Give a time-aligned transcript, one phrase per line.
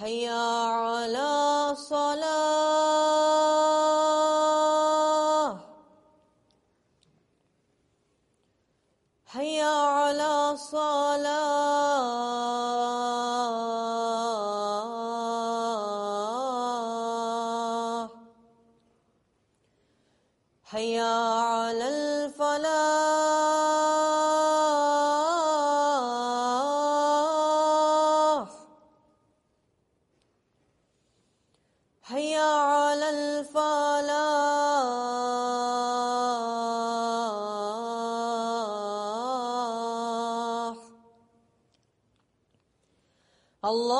[0.00, 0.49] 还有。
[43.70, 43.99] Allah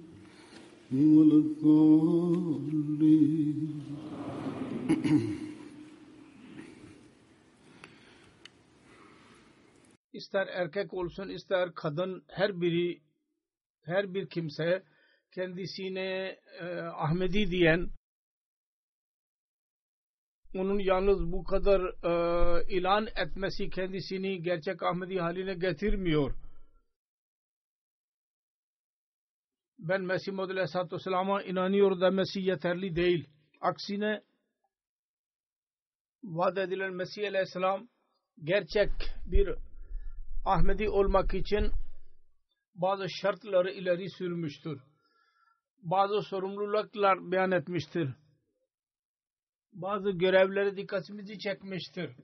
[0.92, 2.66] ولا الضالين
[10.12, 13.00] ister erkek olsun ister kadın her biri
[13.82, 14.82] her bir kimse
[15.34, 17.90] kendisine e, Ahmedi diyen
[20.54, 22.12] onun yalnız bu kadar e,
[22.68, 26.34] ilan etmesi kendisini gerçek Ahmedi haline getirmiyor.
[29.81, 33.29] Ben Mesih Muhammed Aleyhisselatü Vesselam'a inanıyor demesi yeterli değil.
[33.61, 34.21] Aksine
[36.23, 37.87] vaat edilen Mesih Aleyhisselam
[38.43, 38.91] gerçek
[39.25, 39.55] bir
[40.45, 41.71] Ahmedi olmak için
[42.75, 44.81] bazı şartları ileri sürmüştür.
[45.81, 48.09] bazı sorumluluklar beyan etmiştir.
[49.73, 52.15] Bazı görevleri dikkatimizi çekmiştir.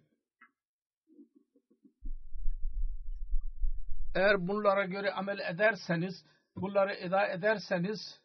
[4.15, 6.25] Eğer bunlara göre amel ederseniz,
[6.61, 8.21] bunları eda ederseniz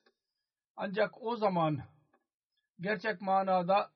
[0.77, 1.83] ancak o zaman
[2.81, 3.91] gerçek manada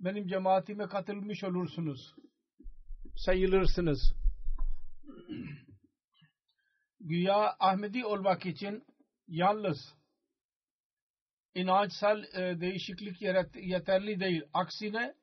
[0.00, 2.14] benim cemaatime katılmış olursunuz.
[3.16, 4.14] Sayılırsınız.
[7.00, 8.84] Güya Ahmedi olmak için
[9.28, 9.94] yalnız
[11.54, 13.22] inançsal e, değişiklik
[13.54, 14.42] yeterli değil.
[14.52, 15.14] Aksine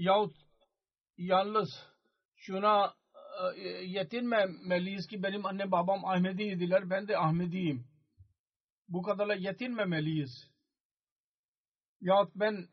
[0.00, 0.36] yahut
[1.16, 1.68] yalnız
[2.36, 2.94] şuna
[3.56, 7.86] e, yetinmemeliyiz ki benim anne babam Ahmediydiler ben de Ahmediyim.
[8.88, 10.50] Bu kadarla yetinmemeliyiz.
[12.00, 12.68] Yahut ben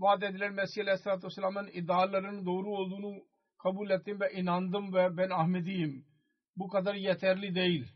[0.00, 3.24] vaat edilen Mesih Aleyhisselatü Vesselam'ın iddialarının doğru olduğunu
[3.58, 6.06] kabul ettim ve inandım ve ben Ahmediyim.
[6.56, 7.92] Bu kadar yeterli değil.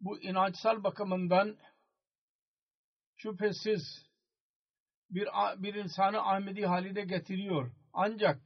[0.00, 1.56] Bu inançsal bakımından
[3.16, 4.07] şüphesiz
[5.10, 7.72] bir, bir insanı Ahmedi haline getiriyor.
[7.92, 8.40] Ancak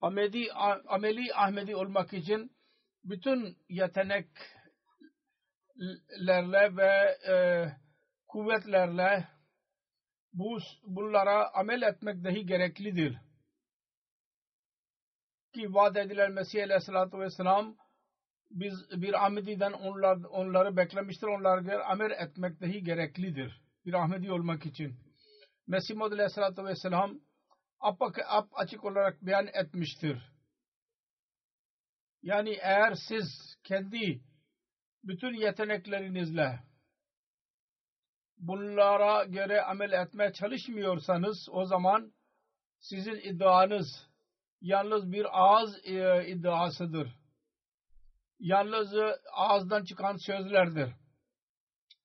[0.00, 0.52] Ahmedi,
[0.86, 2.56] ameli Ahmedi olmak için
[3.04, 4.36] bütün yeteneklerle
[6.76, 7.34] ve e,
[8.28, 9.28] kuvvetlerle
[10.32, 13.18] bu, bunlara amel etmek dahi gereklidir.
[15.54, 17.76] Ki vaat edilen Mesih Aleyhisselatü Vesselam
[18.50, 21.26] biz bir Ahmedi'den onlar, onları beklemiştir.
[21.26, 23.62] Onlara amel etmek dahi gereklidir.
[23.86, 24.98] Bir Ahmedi olmak için.
[25.66, 27.20] Mesih Muhammed Aleyhisselatü Vesselam
[27.80, 30.32] ap, ap açık olarak beyan etmiştir.
[32.22, 34.20] Yani eğer siz kendi
[35.04, 36.60] bütün yeteneklerinizle
[38.38, 42.12] bunlara göre amel etmeye çalışmıyorsanız o zaman
[42.80, 44.06] sizin iddianız
[44.60, 47.25] yalnız bir ağız e, iddiasıdır.
[48.38, 48.94] Yalnız
[49.32, 50.92] ağızdan çıkan sözlerdir.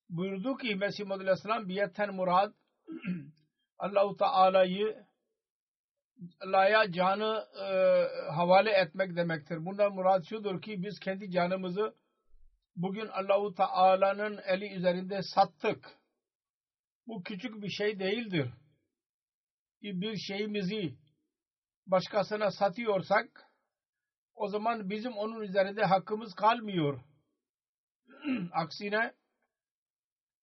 [0.09, 2.53] Buyurdu ki Mesih Muhammed Aleyhisselam biyetten murad
[3.79, 5.05] Allah-u Teala'yı
[6.41, 7.67] Allah'a canı e,
[8.31, 9.65] havale etmek demektir.
[9.65, 11.95] Bundan murad şudur ki biz kendi canımızı
[12.75, 16.01] bugün Allah-u Teala'nın eli üzerinde sattık
[17.07, 18.49] bu küçük bir şey değildir.
[19.81, 20.97] Bir şeyimizi
[21.87, 23.50] başkasına satıyorsak
[24.35, 26.99] o zaman bizim onun üzerinde hakkımız kalmıyor.
[28.51, 29.13] Aksine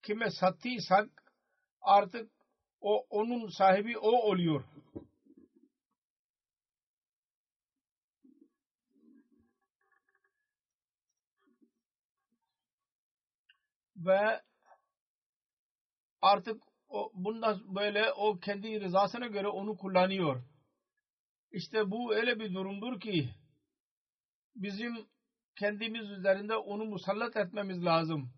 [0.02, 1.08] kime sattıysak
[1.80, 2.30] artık
[2.80, 4.64] o onun sahibi o oluyor.
[13.96, 14.42] Ve
[16.22, 20.42] artık o, bundan böyle o kendi rızasına göre onu kullanıyor.
[21.50, 23.34] İşte bu öyle bir durumdur ki
[24.62, 24.94] bizim
[25.56, 28.30] kendimiz üzerinde onu musallat etmemiz lazım.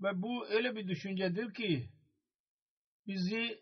[0.00, 1.88] Ve bu öyle bir düşüncedir ki
[3.06, 3.60] bizi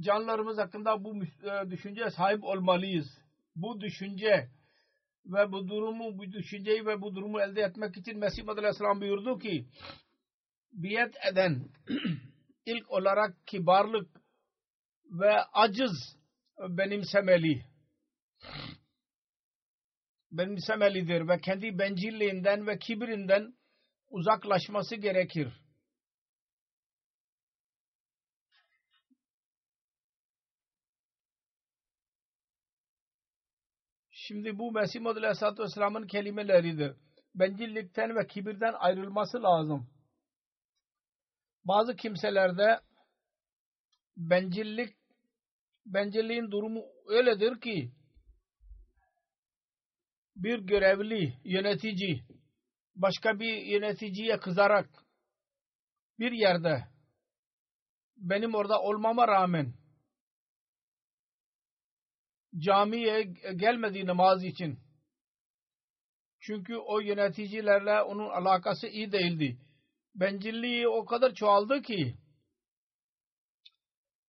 [0.00, 3.18] canlarımız hakkında bu e, düşünceye sahip olmalıyız.
[3.56, 4.50] Bu düşünce
[5.26, 9.66] ve bu durumu, bu düşünceyi ve bu durumu elde etmek için Mesih Aleyhisselam buyurdu ki
[10.72, 11.68] biyet eden
[12.66, 14.10] ilk olarak kibarlık
[15.10, 16.16] ve aciz
[16.68, 17.64] benimsemeli.
[20.32, 23.54] Benimsemelidir ve kendi bencilliğinden ve kibirinden
[24.08, 25.48] uzaklaşması gerekir.
[34.10, 36.96] Şimdi bu Mesih Muhammed Aleyhisselatü Vesselam'ın kelimeleridir.
[37.34, 39.90] Bencillikten ve kibirden ayrılması lazım
[41.64, 42.80] bazı kimselerde
[44.16, 44.96] bencillik
[45.86, 47.92] bencilliğin durumu öyledir ki
[50.42, 52.24] bir görevli yönetici
[52.94, 54.90] başka bir yöneticiye kızarak
[56.18, 56.88] bir yerde
[58.16, 59.74] benim orada olmama rağmen
[62.58, 63.22] camiye
[63.56, 64.78] gelmedi namaz için.
[66.40, 69.58] Çünkü o yöneticilerle onun alakası iyi değildi
[70.14, 72.16] bencilliği o kadar çoğaldı ki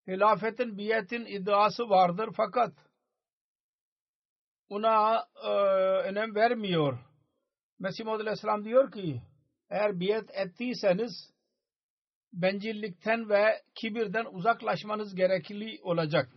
[0.07, 2.73] hilafetin biyetin iddiası vardır fakat
[4.71, 5.49] ona e,
[6.09, 6.99] önem vermiyor.
[7.79, 9.21] Mesih Muhammed Aleyhisselam diyor ki
[9.69, 11.11] eğer biyet ettiyseniz
[12.33, 16.29] bencillikten ve kibirden uzaklaşmanız gerekli olacak.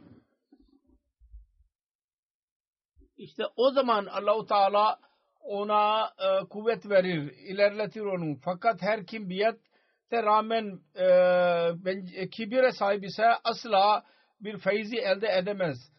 [3.16, 4.98] İşte o zaman Allahu Teala
[5.40, 8.36] ona e, kuvvet verir, ilerletir onu.
[8.44, 11.06] Fakat her kim biyetten rağmen e,
[11.84, 14.04] ben, kibire sahip ise asla
[14.40, 15.93] bir feyzi elde edemez.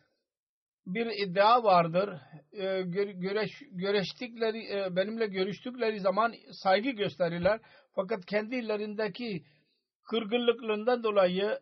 [0.85, 2.09] Bir iddia vardır.
[2.51, 7.59] E, gör, göreş, göreştikleri, e, benimle görüştükleri zaman saygı gösterirler.
[7.95, 9.43] Fakat kendilerindeki
[10.09, 11.59] kırgınlıklarından dolayı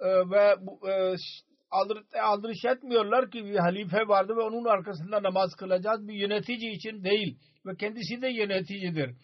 [0.00, 0.56] e, ve
[0.92, 1.14] e,
[1.70, 6.08] aldır, aldırış etmiyorlar ki bir halife vardı ve onun arkasında namaz kılacağız.
[6.08, 9.16] Bir yönetici için değil ve kendisi de yöneticidir.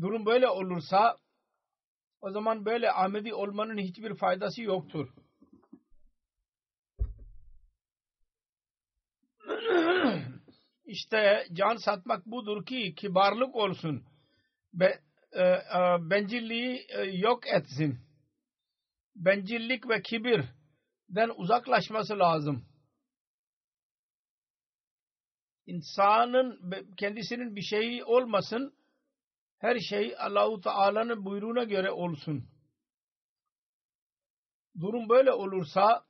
[0.00, 1.16] Durum böyle olursa
[2.20, 5.08] o zaman böyle Ahmedi olmanın hiçbir faydası yoktur.
[10.88, 14.04] İşte can satmak budur ki kibarlık olsun.
[14.72, 15.00] Be,
[15.32, 15.60] e, e,
[16.10, 17.98] bencilliği e, yok etsin.
[19.16, 22.64] Bencillik ve kibirden uzaklaşması lazım.
[25.66, 26.60] İnsanın
[26.96, 28.74] kendisinin bir şeyi olmasın,
[29.58, 32.48] her şey Allahu Teala'nın buyruğuna göre olsun.
[34.80, 36.04] Durum böyle olursa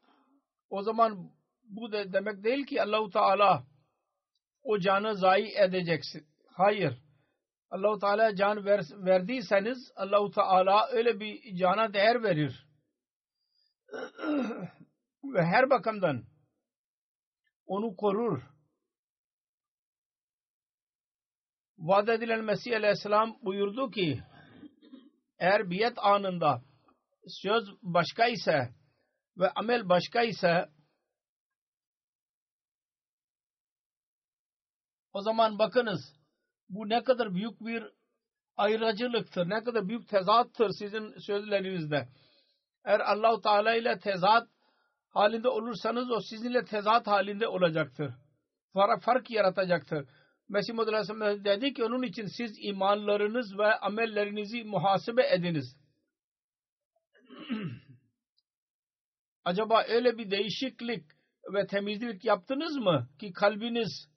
[0.70, 1.32] o zaman
[1.64, 3.67] bu de demek değil ki Allahu Teala
[4.62, 6.26] o canı zayi edeceksin.
[6.52, 7.02] Hayır.
[7.70, 12.66] Allahu Teala can ver, verdiyseniz Allahu Teala öyle bir cana değer verir.
[15.24, 16.24] Ve her bakımdan
[17.66, 18.42] onu korur.
[21.78, 24.22] Vaat edilen Mesih Aleyhisselam buyurdu ki
[25.38, 26.62] eğer biyet anında
[27.26, 28.74] söz başka ise
[29.38, 30.68] ve amel başka ise
[35.12, 36.00] o zaman bakınız
[36.68, 37.84] bu ne kadar büyük bir
[38.56, 42.08] ayrıcılıktır, ne kadar büyük tezattır sizin sözlerinizde.
[42.84, 44.48] Eğer Allahu Teala ile tezat
[45.10, 48.14] halinde olursanız o sizinle tezat halinde olacaktır.
[48.72, 50.08] Fark, fark yaratacaktır.
[50.48, 55.76] Mesih Muhammed Aleyhisselam dedi ki onun için siz imanlarınız ve amellerinizi muhasebe ediniz.
[59.44, 61.04] Acaba öyle bir değişiklik
[61.54, 64.08] ve temizlik yaptınız mı ki kalbiniz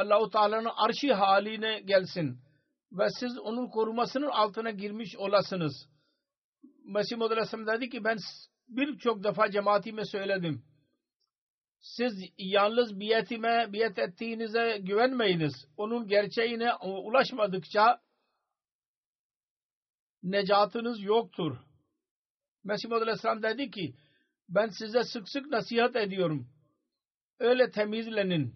[0.00, 2.38] Allahu Teala'nın arşi haline gelsin
[2.92, 5.88] ve siz onun korumasının altına girmiş olasınız.
[6.84, 8.18] Mesih Muhammed Aleyhisselam dedi ki ben
[8.68, 10.64] birçok defa cemaatime söyledim.
[11.80, 15.52] Siz yalnız biyetime, biyet ettiğinize güvenmeyiniz.
[15.76, 18.00] Onun gerçeğine ulaşmadıkça
[20.22, 21.56] necatınız yoktur.
[22.64, 23.94] Mesih Muhammed Aleyhisselam dedi ki
[24.48, 26.48] ben size sık sık nasihat ediyorum.
[27.38, 28.54] Öyle temizlenin.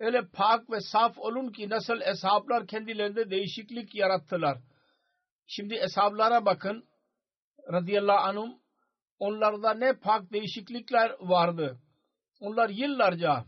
[0.00, 4.58] Öyle pak ve saf olun ki nasıl eshablar kendilerinde değişiklik yarattılar.
[5.46, 6.88] Şimdi eshablara bakın.
[7.72, 8.60] Radıyallahu anhum
[9.18, 11.78] onlarda ne pak değişiklikler vardı.
[12.40, 13.44] Onlar yıllarca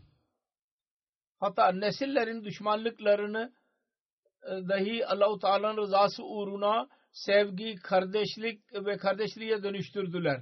[1.39, 3.53] hatta nesillerin düşmanlıklarını
[4.43, 10.41] e, dahi Allahu Teala'nın rızası uğruna sevgi, kardeşlik ve kardeşliğe dönüştürdüler.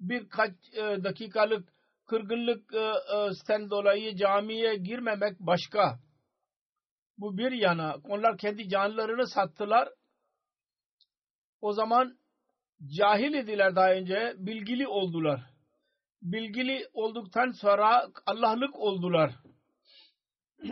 [0.00, 1.75] Birkaç e, dakikalık
[2.06, 5.98] kırgınlıkten e, dolayı camiye girmemek başka.
[7.18, 7.96] Bu bir yana.
[8.04, 9.88] Onlar kendi canlarını sattılar.
[11.60, 12.18] O zaman
[12.98, 14.34] cahil idiler daha önce.
[14.38, 15.40] Bilgili oldular.
[16.22, 19.34] Bilgili olduktan sonra Allah'lık oldular.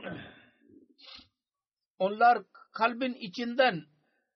[1.99, 3.85] Onlar kalbin içinden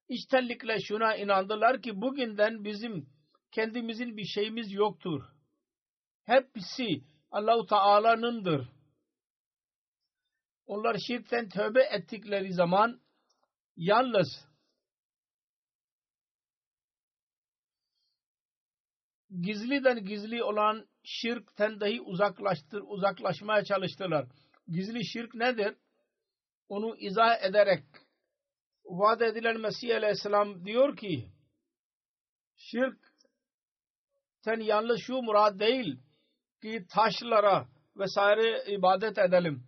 [0.08, 3.06] içtenlikle şuna inandılar ki bugünden bizim
[3.52, 5.37] kendimizin bir şeyimiz yoktur.
[6.28, 8.68] Hepsi Allahu Teala'nındır.
[10.66, 13.00] Onlar şirkten tövbe ettikleri zaman
[13.76, 14.48] yalnız
[19.40, 24.28] gizliden gizli olan şirkten dahi uzaklaştır, uzaklaşmaya çalıştılar.
[24.66, 25.76] Gizli şirk nedir?
[26.68, 27.84] Onu izah ederek
[28.84, 31.32] vaat edilen Mesih Aleyhisselam diyor ki
[32.56, 32.98] şirk
[34.44, 36.07] sen yalnız şu murad değil
[36.62, 39.66] ki taşlara vesaire ibadet edelim.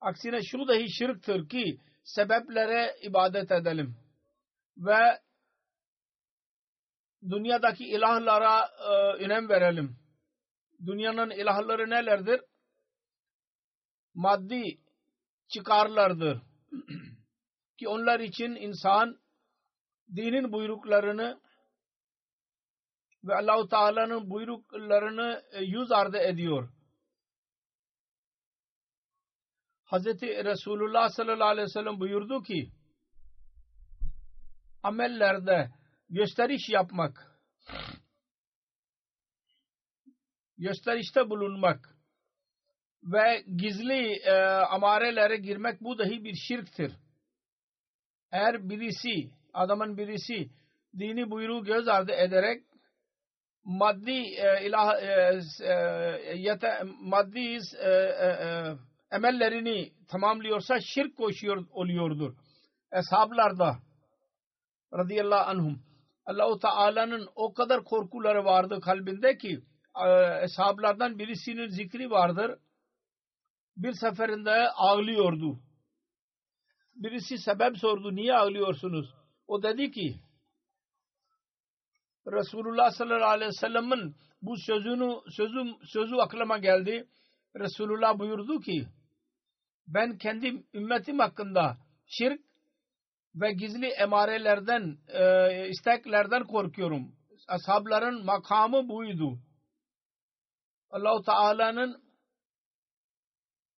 [0.00, 3.96] Aksine şu dahi şirktir ki sebeplere ibadet edelim.
[4.76, 5.18] Ve
[7.30, 9.96] dünyadaki ilahlara e, önem verelim.
[10.86, 12.40] Dünyanın ilahları nelerdir?
[14.14, 14.62] Maddi
[15.48, 16.42] çıkarlardır.
[17.78, 19.18] ki onlar için insan
[20.16, 21.40] dinin buyruklarını
[23.24, 26.68] ve Allahu Teala'nın buyruklarını e, yüz ardı ediyor.
[29.84, 32.72] Hazreti Resulullah sallallahu aleyhi ve sellem buyurdu ki
[34.82, 35.70] amellerde
[36.10, 37.38] gösteriş yapmak
[40.58, 41.98] gösterişte bulunmak
[43.02, 46.92] ve gizli e, amarelere girmek bu dahi bir şirktir.
[48.32, 50.50] Eğer birisi adamın birisi
[50.98, 52.67] dini buyruğu göz ardı ederek
[53.68, 58.76] maddi e, ilah e, e, yete, maddi e, e, e,
[59.12, 62.34] emellerini tamamlıyorsa şirk koşuyor oluyordur.
[62.92, 63.78] Eshablarda
[64.92, 65.82] radıyallahu anhum
[66.26, 69.60] Allahu Teala'nın o kadar korkuları vardı kalbinde ki
[70.06, 70.08] e,
[70.44, 72.58] eshablardan birisinin zikri vardır.
[73.76, 75.58] Bir seferinde ağlıyordu.
[76.94, 78.14] Birisi sebep sordu.
[78.14, 79.14] Niye ağlıyorsunuz?
[79.46, 80.20] O dedi ki
[82.32, 87.08] Resulullah sallallahu aleyhi ve sellem'in bu sözünü sözü, sözü aklıma geldi.
[87.56, 88.86] Resulullah buyurdu ki
[89.86, 92.40] ben kendi ümmetim hakkında şirk
[93.34, 97.12] ve gizli emarelerden, e, isteklerden korkuyorum.
[97.48, 99.38] Ashabların makamı buydu.
[100.90, 102.02] Allahu Teala'nın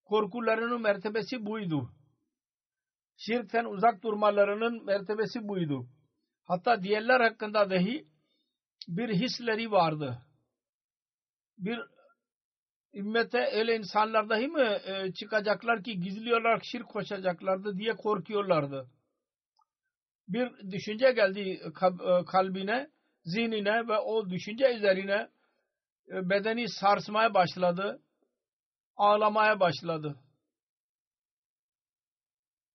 [0.05, 1.91] korkularının mertebesi buydu.
[3.17, 5.87] Şirkten uzak durmalarının mertebesi buydu.
[6.45, 8.10] Hatta diğerler hakkında dahi
[8.89, 10.23] bir hisleri vardı.
[11.59, 11.81] Bir
[12.95, 18.91] ümmete öyle insanlar dahi mi e, çıkacaklar ki gizli olarak şirk koşacaklardı diye korkuyorlardı.
[20.29, 22.91] Bir düşünce geldi e, kalbine,
[23.25, 25.29] zihnine ve o düşünce üzerine
[26.09, 28.03] e, bedeni sarsmaya başladı.
[28.97, 30.17] Ağlamaya başladı.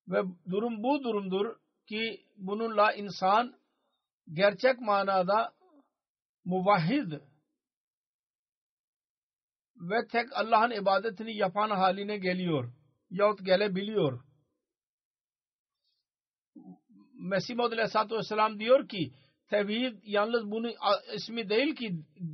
[0.08, 1.56] Ve durum bu durumdur
[1.88, 3.56] ki bununla insan
[4.34, 5.55] gerçek manada
[6.46, 7.12] muvahhid
[9.78, 12.74] ve tek Allah'ın ibadetini yapan haline geliyor.
[13.10, 14.24] Yahut gelebiliyor.
[17.14, 19.12] Mesih Maud Aleyhisselatü Vesselam diyor ki
[19.50, 20.74] tevhid yalnız bunun
[21.16, 21.86] ismi değil ki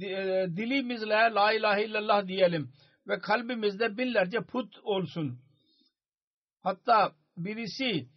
[0.06, 2.72] e, dilimizle la ilahe illallah diyelim
[3.08, 5.40] ve kalbimizde binlerce put olsun.
[6.64, 8.08] Hatta birisi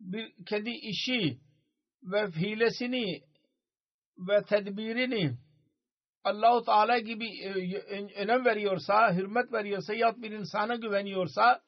[0.00, 1.38] bir kendi işi
[2.02, 3.20] ve hilesini
[4.18, 5.38] ve tedbirini
[6.24, 11.60] Allahu Teala gibi e, önem veriyorsa, hürmet veriyorsa ya bir insana güveniyorsa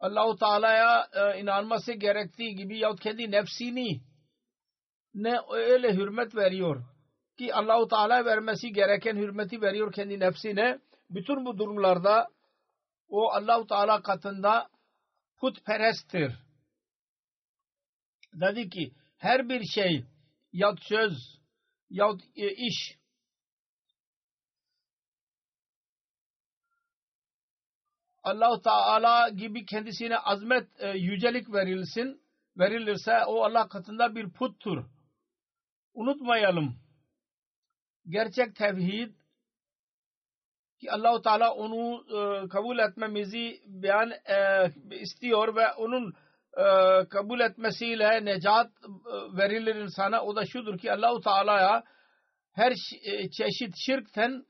[0.00, 4.00] Allahu Teala'ya e, inanması gerektiği gibi ya kendi nefsini
[5.14, 6.84] ne öyle hürmet veriyor
[7.38, 10.78] ki Allahu Teala vermesi gereken hürmeti veriyor kendi nefsine.
[11.10, 12.28] Bütün bu durumlarda
[13.08, 14.68] o Allahu Teala katında
[15.40, 16.43] putperesttir.
[18.34, 20.04] Dedi ki her bir şey
[20.52, 21.40] ya söz
[21.90, 22.98] ya e, iş
[28.22, 32.22] Allahu Teala gibi kendisine azmet e, yücelik verilsin
[32.58, 34.84] verilirse o Allah katında bir puttur.
[35.94, 36.76] Unutmayalım.
[38.08, 39.14] Gerçek tevhid
[40.80, 44.12] ki Allahu Teala onu e, kabul etmemizi beyan
[44.90, 46.14] istiyor ve onun
[46.56, 46.64] e,
[47.08, 50.22] kabul etmesiyle necat e, verilir insana.
[50.22, 51.84] O da şudur ki Allahu Teala'ya
[52.52, 54.46] her e, çeşit şirkten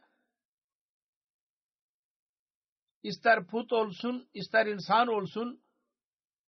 [3.03, 5.61] ister put olsun, ister insan olsun,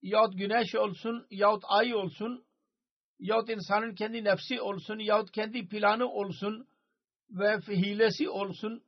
[0.02, 2.44] yahut güneş olsun, yahut ay olsun,
[3.18, 6.68] yahut insanın kendi nefsi olsun, yahut kendi planı olsun
[7.30, 8.82] ve hilesi olsun,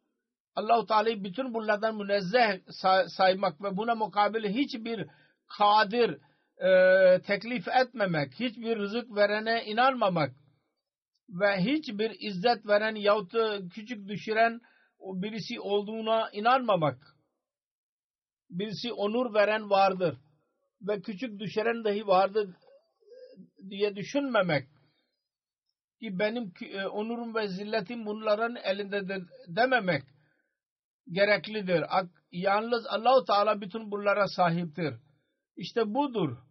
[0.54, 2.60] Allah-u Teala'yı bütün bunlardan münezzeh
[3.08, 5.06] saymak ve buna mukabil hiçbir
[5.58, 6.18] kadir
[6.58, 6.70] e,
[7.22, 10.34] teklif etmemek, hiçbir rızık verene inanmamak
[11.28, 13.32] ve hiçbir izzet veren yahut
[13.74, 14.60] küçük düşüren
[15.00, 16.98] birisi olduğuna inanmamak.
[18.50, 20.18] Birisi onur veren vardır
[20.82, 22.50] ve küçük düşüren dahi vardır
[23.70, 24.68] diye düşünmemek
[26.00, 30.02] ki benim e, onurum ve zilletim bunların elindedir dememek
[31.12, 31.84] gereklidir.
[32.32, 34.94] Yalnız Allahu Teala bütün bunlara sahiptir.
[35.56, 36.47] İşte budur.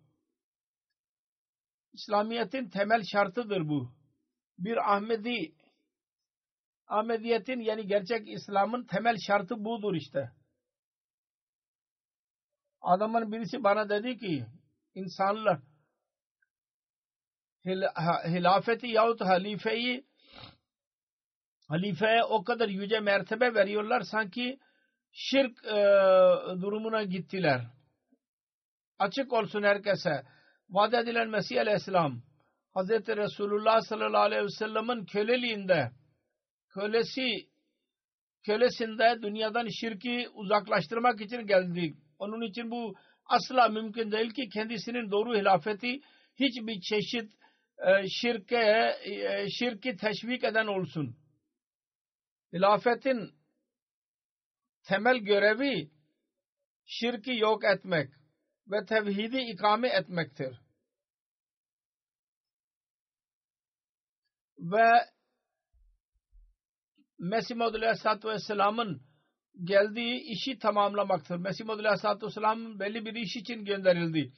[1.93, 3.91] İslamiyet'in temel şartıdır bu.
[4.58, 5.56] Bir Ahmedi
[6.88, 10.32] Ahmediyetin yani gerçek İslam'ın temel şartı budur işte.
[12.82, 14.45] Adamın birisi bana dedi ki
[14.95, 15.60] insanlar
[18.26, 20.08] hilafeti yahut halifeyi
[21.67, 24.60] halifeye o kadar yüce mertebe veriyorlar sanki
[25.12, 25.76] şirk e,
[26.62, 27.62] durumuna gittiler.
[29.00, 30.23] Açık olsun herkese.
[30.69, 32.21] Vaat edilen Mesih Aleyhisselam
[32.75, 32.89] Hz.
[32.89, 35.91] Resulullah sallallahu aleyhi ve sellem'in köleliğinde
[36.69, 37.47] kölesi
[38.45, 41.97] kölesinde dünyadan şirki uzaklaştırmak için geldik.
[42.19, 46.01] Onun için bu asla mümkün değil ki kendisinin doğru hilafeti
[46.36, 47.32] hiçbir çeşit
[47.77, 51.17] e, şirke, e, şirki teşvik eden olsun.
[52.53, 53.32] Hilafetin
[54.84, 55.91] temel görevi
[56.86, 58.10] şirki yok etmek
[58.71, 60.62] ve tevhidi ikame etmektir.
[64.60, 64.91] Ve
[67.19, 69.01] Mesih Maud Aleyhisselatü Vesselam'ın
[69.63, 71.36] geldiği işi tamamlamaktır.
[71.36, 74.32] Mesih Maud Aleyhisselatü Vesselam belli bir iş için gönderildi.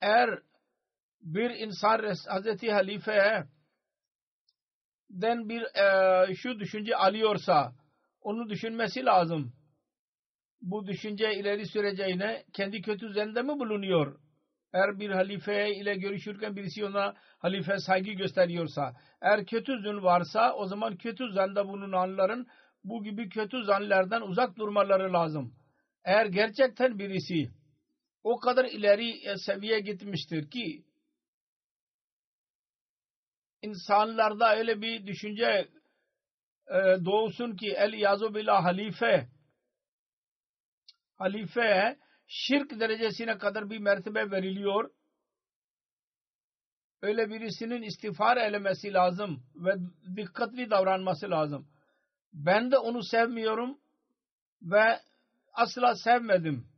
[0.00, 0.42] Eğer
[1.20, 3.44] bir insan Hazreti Halife'ye
[5.10, 7.72] den bir e, şu düşünce alıyorsa
[8.20, 9.57] onu düşünmesi lazım.
[10.60, 14.20] Bu düşünce ileri süreceğine kendi kötü zende mi bulunuyor?
[14.72, 20.66] Eğer bir halife ile görüşürken birisi ona halife saygı gösteriyorsa, eğer kötü zün varsa o
[20.66, 22.46] zaman kötü zanda bulunanların
[22.84, 25.54] bu gibi kötü zanlardan uzak durmaları lazım.
[26.04, 27.50] Eğer gerçekten birisi
[28.24, 30.84] o kadar ileri seviye gitmiştir ki
[33.62, 35.68] insanlarda öyle bir düşünce
[36.68, 39.28] e, doğsun ki el yazu billah halife
[41.18, 44.90] halife şirk derecesine kadar bir mertebe veriliyor.
[47.02, 49.74] Öyle birisinin istiğfar elemesi lazım ve
[50.16, 51.68] dikkatli davranması lazım.
[52.32, 53.78] Ben de onu sevmiyorum
[54.62, 54.98] ve
[55.52, 56.68] asla sevmedim.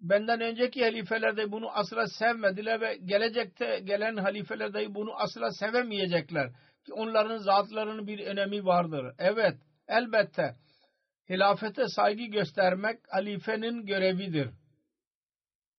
[0.00, 6.50] Benden önceki halifeler de bunu asla sevmediler ve gelecekte gelen halifeler de bunu asla sevemeyecekler.
[6.86, 9.14] Ki onların zatlarının bir önemi vardır.
[9.18, 9.56] Evet,
[9.88, 10.56] elbette
[11.30, 14.50] hilafete saygı göstermek halifenin görevidir.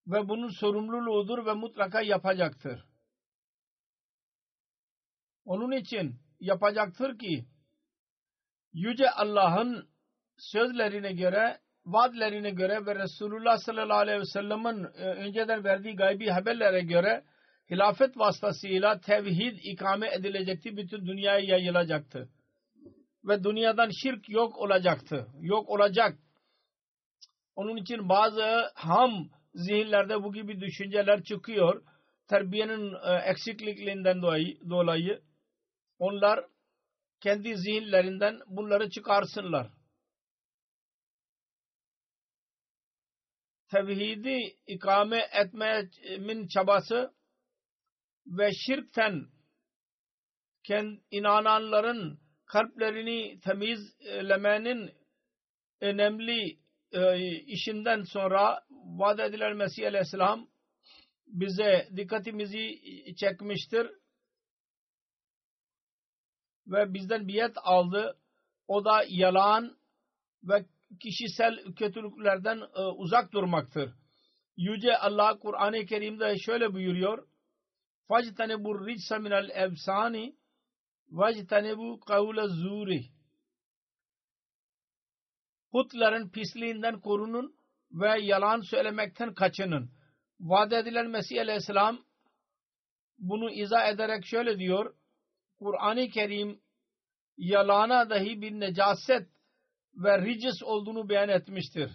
[0.07, 2.85] Ve bunun sorumluluğudur ve mutlaka yapacaktır.
[5.45, 7.45] Onun için yapacaktır ki
[8.73, 9.89] Yüce Allah'ın
[10.37, 16.81] sözlerine göre, vaadlerine göre ve Resulullah sallallahu aleyhi ve sellem'in e, önceden verdiği gaybi haberlere
[16.81, 17.23] göre
[17.71, 22.29] hilafet vasıtasıyla tevhid ikame edilecekti, bütün dünyaya yayılacaktı
[23.27, 25.27] ve dünyadan şirk yok olacaktı.
[25.39, 26.19] Yok olacak.
[27.55, 31.83] Onun için bazı ham zihinlerde bu gibi düşünceler çıkıyor.
[32.27, 35.21] Terbiyenin e, eksikliklerinden dolayı, dolayı
[35.99, 36.45] onlar
[37.21, 39.71] kendi zihinlerinden bunları çıkarsınlar.
[43.71, 47.13] Tevhidi ikame etmemin çabası
[48.27, 49.27] ve şirkten
[51.11, 54.90] inananların kalplerini temizlemenin
[55.80, 56.58] önemli
[56.92, 60.48] e, işinden sonra vaat edilen Mesih Aleyhisselam
[61.26, 62.80] bize dikkatimizi
[63.16, 63.90] çekmiştir
[66.66, 68.18] ve bizden biyet aldı.
[68.68, 69.76] O da yalan
[70.44, 70.66] ve
[71.00, 73.90] kişisel kötülüklerden e, uzak durmaktır.
[74.56, 77.26] Yüce Allah Kur'an-ı Kerim'de şöyle buyuruyor.
[78.08, 80.34] فَجْتَنِبُ الرِّجْسَ مِنَ الْاَبْسَانِ
[81.09, 83.05] Vajtanebu kavle zuri.
[85.71, 87.55] Putların pisliğinden korunun
[87.91, 89.91] ve yalan söylemekten kaçının.
[90.39, 92.05] Vaat edilen Mesih Aleyhisselam
[93.19, 94.95] bunu izah ederek şöyle diyor.
[95.59, 96.61] Kur'an-ı Kerim
[97.37, 99.29] yalana dahi bir necaset
[99.95, 101.91] ve ricis olduğunu beyan etmiştir.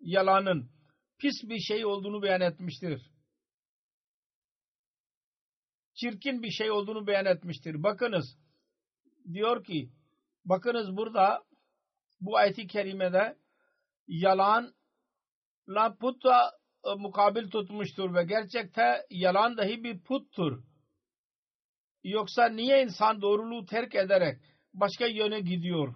[0.00, 0.70] Yalanın
[1.18, 3.13] pis bir şey olduğunu beyan etmiştir.
[5.94, 7.82] Çirkin bir şey olduğunu beyan etmiştir.
[7.82, 8.38] Bakınız
[9.32, 9.90] diyor ki
[10.44, 11.44] bakınız burada
[12.20, 13.36] bu ayet-i kerimede
[14.06, 14.74] yalan
[15.68, 16.52] la putta
[16.84, 20.64] e, mukabil tutmuştur ve gerçekte yalan dahi bir puttur.
[22.04, 24.38] Yoksa niye insan doğruluğu terk ederek
[24.74, 25.94] başka yöne gidiyor?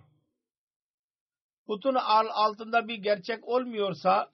[1.66, 4.32] Putun altında bir gerçek olmuyorsa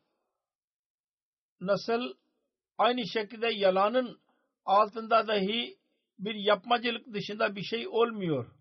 [1.60, 2.14] nasıl
[2.78, 4.20] aynı şekilde yalanın
[4.64, 5.76] altında dahi
[6.18, 8.52] bir yapmacılık dışında bir şey olmuyor.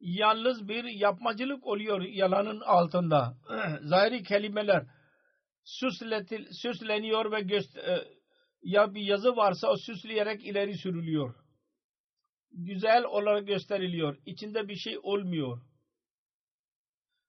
[0.00, 3.36] Yalnız bir yapmacılık oluyor yalanın altında.
[3.82, 4.86] Zahiri kelimeler
[5.64, 8.04] süsletil, süsleniyor ve göster
[8.62, 11.34] ya bir yazı varsa o süsleyerek ileri sürülüyor.
[12.52, 14.16] Güzel olarak gösteriliyor.
[14.26, 15.62] İçinde bir şey olmuyor.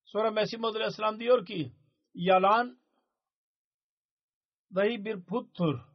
[0.06, 1.72] Sonra Mesih Muhammed Aleyhisselam diyor ki
[2.14, 2.80] yalan
[4.76, 5.89] dahi bir puttur.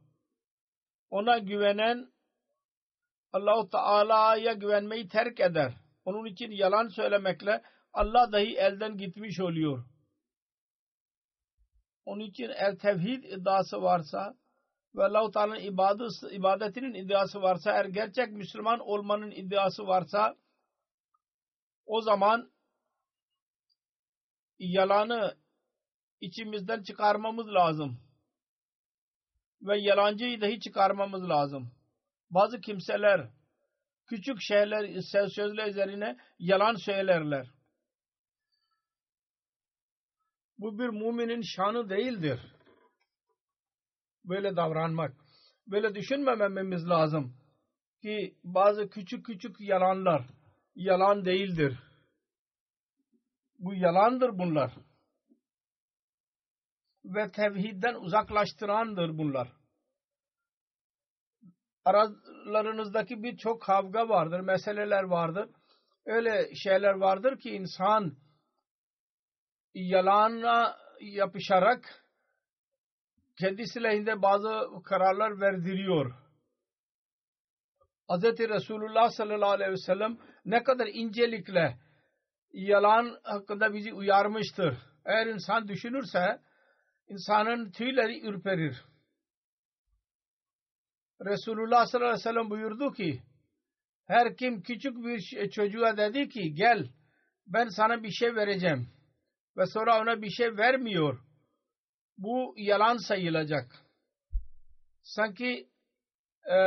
[1.09, 2.11] Ona güvenen
[3.33, 5.73] Allahu Teala'ya güvenmeyi terk eder.
[6.05, 7.61] Onun için yalan söylemekle
[7.93, 9.85] Allah dahi elden gitmiş oluyor.
[12.05, 14.35] Onun için eğer tevhid iddiası varsa
[14.95, 15.59] ve Allah-u Teala'nın
[16.31, 20.35] ibadetinin iddiası varsa eğer gerçek Müslüman olmanın iddiası varsa
[21.85, 22.51] o zaman
[24.59, 25.37] yalanı
[26.21, 28.04] içimizden çıkarmamız lazım.
[29.61, 31.71] Ve yalancıyı dahi çıkarmamız lazım.
[32.29, 33.29] Bazı kimseler
[34.07, 37.47] küçük şeyler sözler üzerine yalan söylerler.
[40.57, 42.39] Bu bir müminin şanı değildir.
[44.23, 45.13] böyle davranmak.
[45.67, 47.37] Böyle düşünmememiz lazım
[48.01, 50.25] ki bazı küçük küçük yalanlar
[50.75, 51.79] yalan değildir.
[53.59, 54.73] Bu yalandır bunlar.
[57.05, 59.51] Ve tevhidden uzaklaştırandır bunlar.
[61.85, 65.49] Aralarınızdaki birçok kavga vardır, meseleler vardır.
[66.05, 68.17] Öyle şeyler vardır ki insan
[69.73, 72.05] yalana yapışarak
[73.39, 76.13] kendisi lehinde bazı kararlar verdiriyor.
[78.09, 78.23] Hz.
[78.23, 81.77] Resulullah sallallahu aleyhi ve sellem ne kadar incelikle
[82.53, 84.77] yalan hakkında bizi uyarmıştır.
[85.05, 86.39] Eğer insan düşünürse
[87.07, 88.85] insanın tüyleri ürperir.
[91.25, 93.21] Resulullah sallallahu aleyhi ve sellem buyurdu ki
[94.05, 96.89] her kim küçük bir çocuğa dedi ki gel
[97.47, 98.89] ben sana bir şey vereceğim
[99.57, 101.19] ve sonra ona bir şey vermiyor.
[102.17, 103.65] Bu yalan sayılacak.
[105.01, 105.69] Sanki
[106.45, 106.57] e,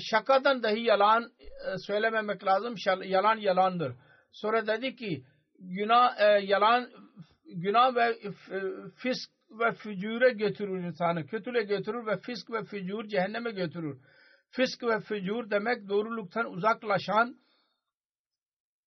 [0.00, 2.74] şakadan dahi yalan e, söylememek lazım.
[3.04, 3.96] Yalan yalandır.
[4.32, 5.24] Sonra dedi ki
[5.58, 6.90] günah e, yalan
[7.44, 8.18] günah ve
[8.96, 11.26] fisk ve fücure götürür insanı.
[11.26, 14.00] Kötüle götürür ve fisk ve fücur cehenneme götürür.
[14.50, 17.36] Fisk ve fücur demek doğruluktan uzaklaşan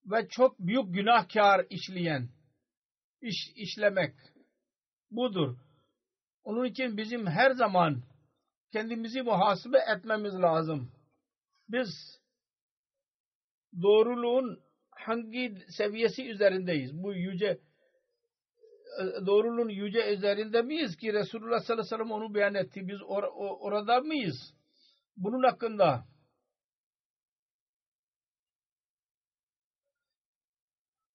[0.06, 2.30] ve çok büyük günahkar işleyen
[3.22, 4.16] iş işlemek
[5.12, 5.58] budur.
[6.44, 8.04] Onun için bizim her zaman
[8.72, 10.92] kendimizi muhasebe etmemiz lazım.
[11.70, 12.20] Biz
[13.82, 14.60] doğruluğun
[14.92, 17.04] hangi seviyesi üzerindeyiz?
[17.04, 17.60] Bu yüce
[19.26, 22.88] doğruluğun yüce üzerinde miyiz ki Resulullah sallallahu aleyhi ve sellem onu beyan etti.
[22.88, 23.24] Biz or
[23.60, 24.54] orada mıyız?
[25.18, 26.06] Bunun hakkında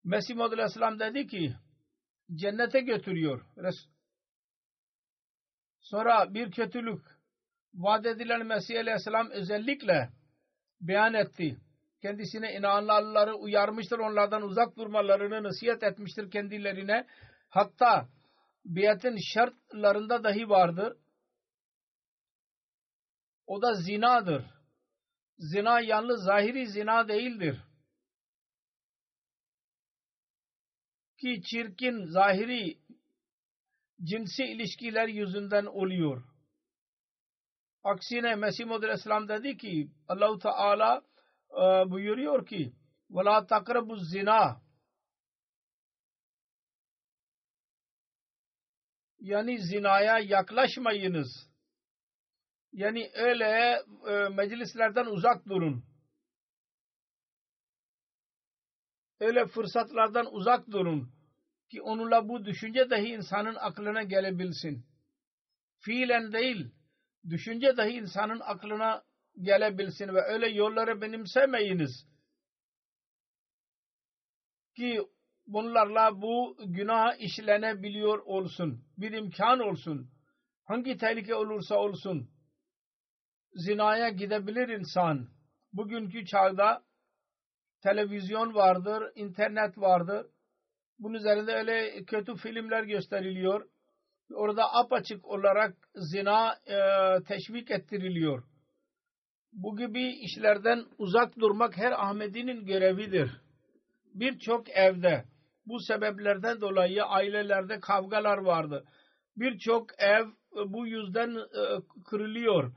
[0.04, 1.54] Mesih Muhammed Aleyhisselam dedi ki
[2.34, 3.46] cennete götürüyor.
[5.80, 7.00] Sonra bir kötülük
[7.74, 10.10] vaat edilen Mesih Aleyhisselam özellikle
[10.80, 11.56] beyan etti.
[12.02, 13.98] Kendisine inananları uyarmıştır.
[13.98, 17.06] Onlardan uzak durmalarını nasihat etmiştir kendilerine.
[17.55, 18.09] Hatta
[18.65, 20.97] biyetin şartlarında dahi vardır.
[23.47, 24.45] O da zinadır.
[25.37, 27.61] Zina yalnız zahiri zina değildir.
[31.17, 32.79] Ki çirkin zahiri
[34.03, 36.23] cinsi ilişkiler yüzünden oluyor.
[37.83, 41.01] Aksine Mesih Muhammed Aleyhisselam dedi ki Allah-u Teala
[41.51, 42.73] e, buyuruyor ki
[43.11, 44.61] وَلَا تَقْرَبُ zina
[49.26, 51.50] yani zinaya yaklaşmayınız.
[52.72, 55.84] Yani öyle e, meclislerden uzak durun.
[59.20, 61.10] Öyle fırsatlardan uzak durun
[61.70, 64.86] ki onunla bu düşünce dahi insanın aklına gelebilsin.
[65.78, 66.70] Fiilen değil,
[67.28, 69.04] düşünce dahi insanın aklına
[69.42, 72.06] gelebilsin ve öyle yolları benimsemeyiniz
[74.76, 75.00] ki
[75.46, 78.84] bunlarla bu günah işlenebiliyor olsun.
[78.98, 80.10] Bir imkan olsun.
[80.64, 82.30] Hangi tehlike olursa olsun
[83.56, 85.28] zinaya gidebilir insan.
[85.72, 86.82] Bugünkü çağda
[87.82, 90.26] televizyon vardır, internet vardır.
[90.98, 93.68] Bunun üzerinde öyle kötü filmler gösteriliyor.
[94.34, 96.78] Orada apaçık olarak zina e,
[97.22, 98.42] teşvik ettiriliyor.
[99.52, 103.40] Bu gibi işlerden uzak durmak her Ahmedi'nin görevidir.
[104.14, 105.24] Birçok evde
[105.66, 108.84] bu sebeplerden dolayı ailelerde kavgalar vardı.
[109.36, 110.24] Birçok ev
[110.66, 111.62] bu yüzden e,
[112.04, 112.72] kırılıyor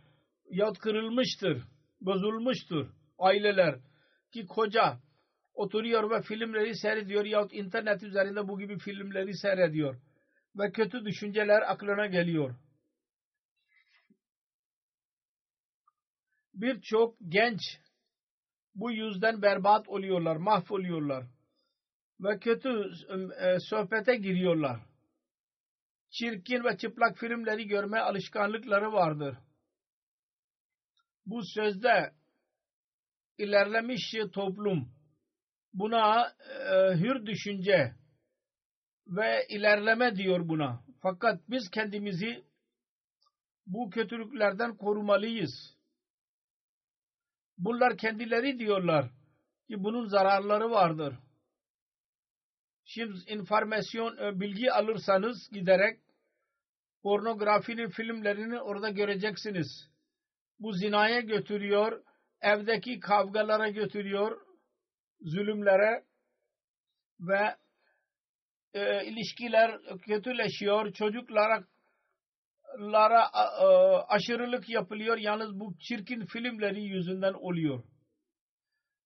[0.50, 1.64] yahut kırılmıştır,
[2.02, 3.80] bozulmuştur aileler
[4.32, 5.00] ki koca
[5.54, 10.02] oturuyor ve filmleri seyrediyor yahut internet üzerinde bu gibi filmleri seyrediyor
[10.56, 12.56] ve kötü düşünceler aklına geliyor.
[16.54, 17.60] Birçok genç
[18.76, 21.26] bu yüzden berbat oluyorlar, mahvoluyorlar
[22.20, 22.92] ve kötü
[23.40, 24.80] e, sohbete giriyorlar.
[26.10, 29.38] Çirkin ve çıplak filmleri görme alışkanlıkları vardır
[31.30, 32.14] bu sözde
[33.38, 34.92] ilerlemiş toplum
[35.74, 37.96] buna e, hür düşünce
[39.08, 40.84] ve ilerleme diyor buna.
[41.02, 42.44] Fakat biz kendimizi
[43.66, 45.78] bu kötülüklerden korumalıyız.
[47.58, 49.06] Bunlar kendileri diyorlar
[49.68, 51.16] ki bunun zararları vardır.
[52.92, 56.00] Şimdi informasyon, e, bilgi alırsanız giderek
[57.04, 59.90] pornografinin filmlerini orada göreceksiniz
[60.60, 62.04] bu zinaya götürüyor,
[62.42, 64.42] evdeki kavgalara götürüyor,
[65.22, 66.04] zulümlere
[67.20, 67.56] ve
[68.74, 71.64] e, ilişkiler kötüleşiyor, çocuklara
[72.80, 75.18] lara a, aşırılık yapılıyor.
[75.18, 77.84] Yalnız bu çirkin filmleri yüzünden oluyor.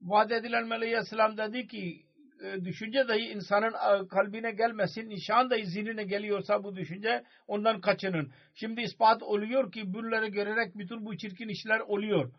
[0.02, 2.13] Vaat edilen Aleyhisselam dedi ki e,
[2.44, 5.10] düşünce dahi insanın e, kalbine gelmesin.
[5.10, 8.32] Nişan dahi zihnine geliyorsa bu düşünce ondan kaçının.
[8.56, 12.34] Şimdi ispat oluyor ki bunları görerek bütün bu çirkin işler oluyor.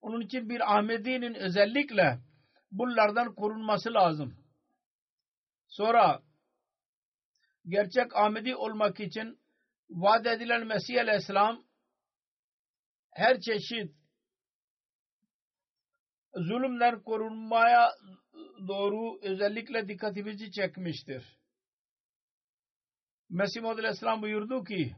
[0.00, 2.18] Onun için bir Ahmedi'nin özellikle
[2.72, 4.34] bunlardan korunması lazım.
[5.68, 6.22] Sonra
[7.68, 9.38] gerçek Ahmedi olmak için
[9.90, 11.64] vaat edilen Mesih Aleyhisselam
[13.10, 13.94] her çeşit
[16.34, 17.90] zulümden korunmaya
[18.68, 21.24] doğru özellikle dikkatimizi çekmiştir.
[23.30, 24.96] Mesih Muhammed Aleyhisselam buyurdu ki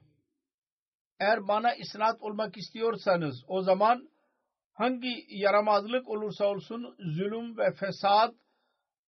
[1.20, 4.08] eğer bana isnat olmak istiyorsanız o zaman
[4.72, 8.34] hangi yaramazlık olursa olsun zulüm ve fesat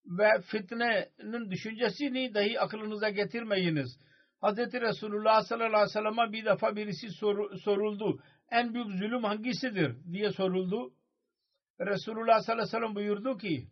[0.06, 3.98] ve fitnenin düşüncesini dahi aklınıza getirmeyiniz.
[4.42, 4.58] Hz.
[4.58, 8.22] Resulullah sallallahu aleyhi ve sellem'e bir defa birisi sor, soruldu.
[8.50, 10.94] En büyük zulüm hangisidir diye soruldu.
[11.80, 13.68] Resulullah sallallahu aleyhi ve sellem buyurdu ki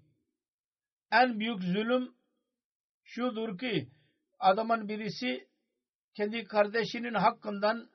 [1.13, 2.15] en büyük zulüm
[3.05, 3.89] şudur ki
[4.39, 5.49] adamın birisi
[6.15, 7.91] kendi kardeşinin hakkından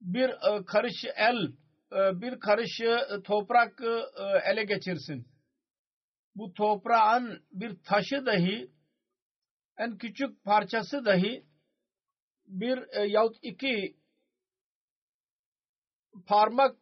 [0.00, 1.52] bir e, karış el
[1.92, 3.80] e, bir karış e, toprak
[4.44, 5.26] ele geçirsin.
[6.34, 8.70] Bu toprağın bir taşı dahi
[9.76, 11.44] en küçük parçası dahi
[12.46, 13.96] bir yahut iki
[16.26, 16.76] parmak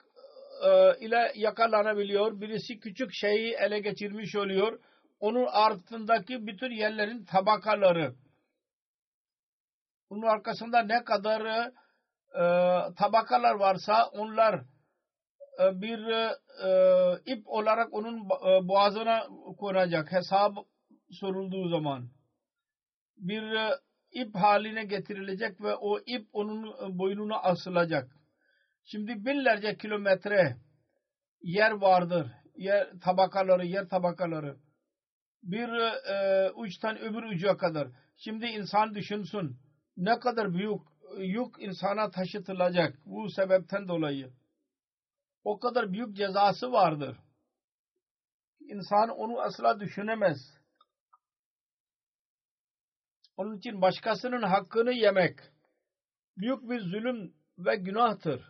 [1.01, 2.40] ile yakalanabiliyor.
[2.40, 4.81] Birisi küçük şeyi ele geçirmiş oluyor.
[5.20, 8.14] Onun altındaki bütün yerlerin tabakaları.
[10.11, 11.70] Bunun arkasında ne kadar
[12.35, 12.44] e,
[12.94, 14.55] tabakalar varsa onlar
[15.61, 19.26] e, bir e, ip olarak onun e, boğazına
[19.59, 20.52] konacak hesap
[21.11, 22.09] sorulduğu zaman
[23.16, 23.70] bir e,
[24.11, 28.16] ip haline getirilecek ve o ip onun boynuna asılacak.
[28.85, 30.57] Şimdi binlerce kilometre
[31.42, 32.33] yer vardır.
[32.57, 34.57] Yer tabakaları, yer tabakaları.
[35.42, 37.88] Bir e, uçtan öbür uca kadar.
[38.16, 39.57] Şimdi insan düşünsün
[39.96, 40.81] ne kadar büyük
[41.18, 44.33] yük insana taşıtılacak bu sebepten dolayı.
[45.44, 47.16] O kadar büyük cezası vardır.
[48.61, 50.38] İnsan onu asla düşünemez.
[53.37, 55.38] Onun için başkasının hakkını yemek
[56.37, 58.49] büyük bir zulüm ve günahtır.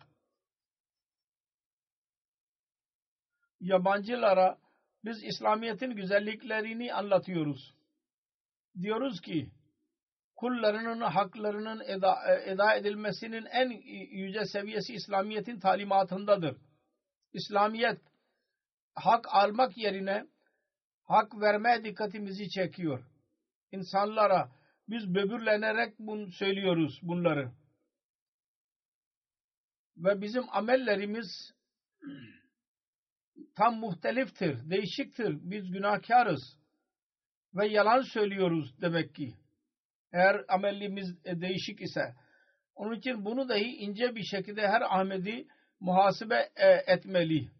[3.60, 4.58] Yabancılara
[5.06, 7.74] biz İslamiyet'in güzelliklerini anlatıyoruz.
[8.82, 9.50] Diyoruz ki
[10.36, 13.70] kullarının haklarının eda, eda edilmesinin en
[14.10, 16.56] yüce seviyesi İslamiyet'in talimatındadır.
[17.32, 18.00] İslamiyet
[18.94, 20.26] hak almak yerine
[21.04, 23.04] hak vermeye dikkatimizi çekiyor.
[23.72, 24.50] İnsanlara
[24.88, 27.52] biz böbürlenerek bunu söylüyoruz bunları.
[29.96, 31.52] Ve bizim amellerimiz
[33.56, 35.38] tam muhteliftir, değişiktir.
[35.40, 36.58] Biz günahkarız
[37.54, 39.34] ve yalan söylüyoruz demek ki.
[40.12, 42.14] Eğer amelimiz değişik ise.
[42.74, 45.46] Onun için bunu dahi ince bir şekilde her Ahmedi
[45.80, 46.50] muhasebe
[46.86, 47.50] etmeli.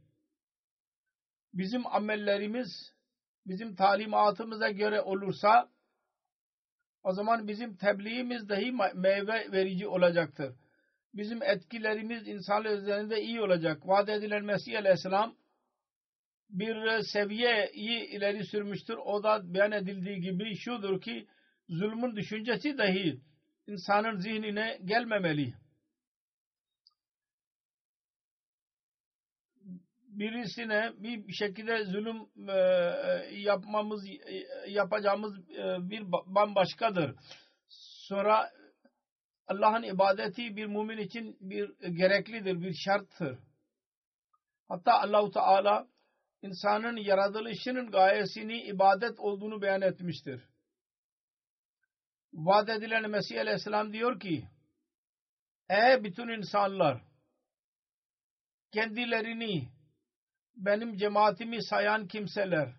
[1.54, 2.92] Bizim amellerimiz
[3.46, 5.68] bizim talimatımıza göre olursa
[7.02, 10.54] o zaman bizim tebliğimiz dahi meyve verici olacaktır.
[11.14, 13.88] Bizim etkilerimiz insanlar üzerinde iyi olacak.
[13.88, 15.36] Vaat edilen Mesih Aleyhisselam
[16.50, 18.96] bir seviyeyi ileri sürmüştür.
[18.96, 21.26] O da beyan edildiği gibi şudur ki
[21.68, 23.20] zulmün düşüncesi dahi
[23.66, 25.54] insanın zihnine gelmemeli.
[30.08, 32.58] Birisine bir şekilde zulüm e,
[33.32, 34.04] yapmamız
[34.68, 37.14] yapacağımız e, bir bambaşkadır.
[38.08, 38.50] Sonra
[39.46, 43.38] Allah'ın ibadeti bir mümin için bir gereklidir, bir şarttır.
[44.68, 45.88] Hatta Allahu Teala
[46.46, 50.48] insanın yaratılışının gayesini ibadet olduğunu beyan etmiştir.
[52.32, 54.48] Vaat edilen Mesih Aleyhisselam diyor ki
[55.68, 57.02] Ey bütün insanlar
[58.72, 59.68] kendilerini
[60.56, 62.74] benim cemaatimi sayan kimseler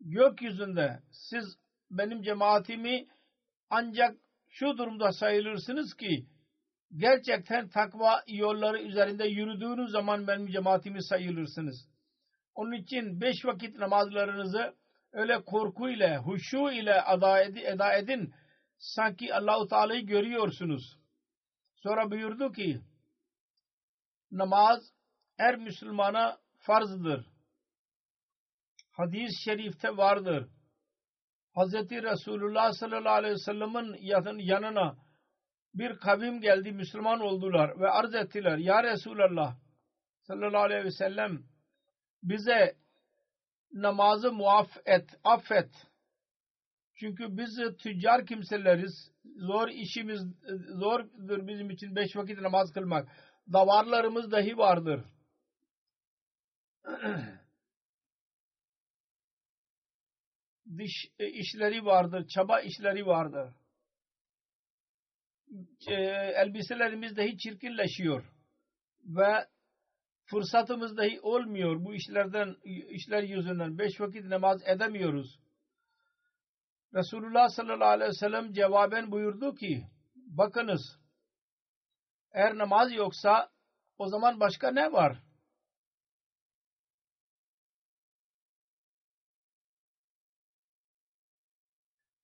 [0.00, 1.58] gökyüzünde siz
[1.90, 3.06] benim cemaatimi
[3.70, 4.16] ancak
[4.48, 6.26] şu durumda sayılırsınız ki
[6.96, 11.88] gerçekten takva yolları üzerinde yürüdüğünüz zaman benim cemaatimi sayılırsınız.
[12.54, 14.74] Onun için beş vakit namazlarınızı
[15.12, 18.34] öyle korku ile, huşu ile eda, ed eda edin.
[18.78, 20.98] Sanki Allahu Teala'yı görüyorsunuz.
[21.76, 22.80] Sonra buyurdu ki
[24.30, 24.80] namaz
[25.36, 27.26] her Müslümana farzdır.
[28.90, 30.48] Hadis-i şerifte vardır.
[31.56, 31.74] Hz.
[31.90, 34.96] Resulullah sallallahu aleyhi ve sellem'in yanına
[35.78, 39.56] bir kavim geldi Müslüman oldular ve arz ettiler ya Resulallah
[40.22, 41.42] sallallahu aleyhi ve sellem
[42.22, 42.76] bize
[43.72, 45.70] namazı muaf et, affet.
[46.94, 49.12] Çünkü biz tüccar kimseleriz.
[49.36, 50.20] Zor işimiz,
[50.68, 53.08] zordur bizim için beş vakit namaz kılmak.
[53.52, 55.04] Davarlarımız dahi vardır.
[60.78, 63.54] Diş e, işleri vardır, çaba işleri vardır.
[66.34, 68.24] Elbiselerimiz dahi çirkinleşiyor.
[69.04, 69.46] Ve
[70.24, 72.56] fırsatımız dahi olmuyor bu işlerden
[72.90, 73.78] işler yüzünden.
[73.78, 75.40] Beş vakit namaz edemiyoruz.
[76.94, 80.80] Resulullah sallallahu aleyhi ve sellem cevaben buyurdu ki bakınız
[82.32, 83.50] eğer namaz yoksa
[83.98, 85.22] o zaman başka ne var?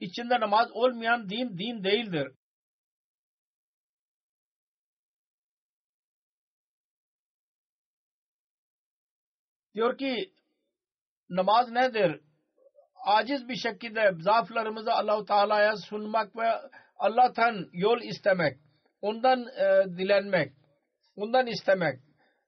[0.00, 2.32] İçinde namaz olmayan din din değildir.
[9.74, 10.32] Diyor ki
[11.30, 12.20] namaz nedir?
[13.04, 16.60] Aciz bir şekilde zaaflarımızı Allah-u Teala'ya sunmak ve
[16.96, 18.58] Allah'tan yol istemek,
[19.00, 20.52] ondan e, dilenmek,
[21.16, 22.00] ondan istemek.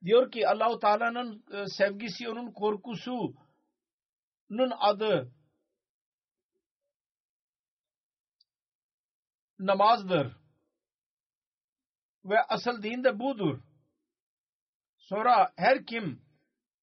[0.04, 3.36] Diyor ki Allah-u Teala'nın e, sevgisi, onun korkusunun
[4.78, 5.32] adı
[9.58, 10.36] namazdır.
[12.24, 13.62] Ve asıl din de budur.
[14.98, 16.23] Sonra her kim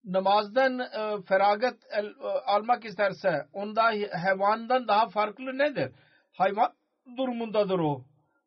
[0.04, 2.00] namazdan e, feragat e,
[2.46, 3.82] almak isterse onda
[4.22, 5.92] hayvandan daha farklı nedir?
[6.32, 6.72] Hayvan
[7.16, 8.04] durumundadır o.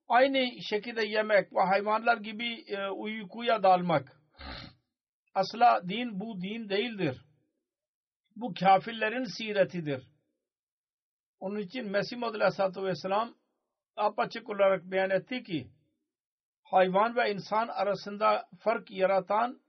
[0.07, 4.21] Aynı şekilde yemek ve hayvanlar gibi e, uykuya dalmak.
[5.33, 7.21] Asla din bu din değildir.
[8.35, 10.03] Bu kafirlerin siretidir.
[11.39, 13.33] Onun için Mesih Muhammed Aleyhisselatü Vesselam
[13.95, 15.67] apaçık olarak beyan etti ki
[16.63, 19.59] hayvan ve insan arasında fark yaratan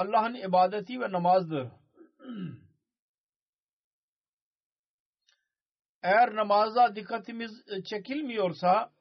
[0.00, 1.68] Allah'ın ibadeti ve namazdır.
[6.02, 8.92] Eğer namaza dikkatimiz e, çekilmiyorsa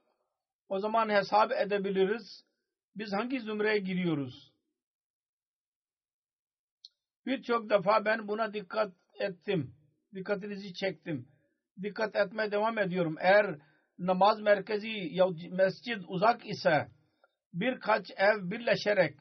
[0.69, 2.45] o zaman hesap edebiliriz.
[2.95, 4.53] Biz hangi zümreye giriyoruz?
[7.25, 9.75] Birçok defa ben buna dikkat ettim.
[10.13, 11.27] Dikkatinizi çektim.
[11.81, 13.15] Dikkat etmeye devam ediyorum.
[13.19, 13.59] Eğer
[13.99, 16.91] namaz merkezi ya mescid uzak ise
[17.53, 19.17] birkaç ev birleşerek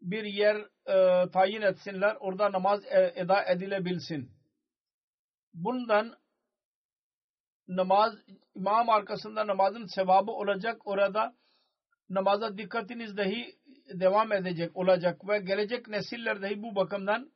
[0.00, 2.16] bir yer e, tayin etsinler.
[2.20, 4.30] Orada namaz e, eda edilebilsin.
[5.54, 6.16] Bundan
[7.68, 8.14] namaz
[8.54, 10.86] imam arkasında namazın sevabı olacak.
[10.86, 11.34] Orada
[12.10, 13.56] namaza dikkatiniz dahi
[13.94, 17.32] devam edecek olacak ve gelecek nesiller dahi bu bakımdan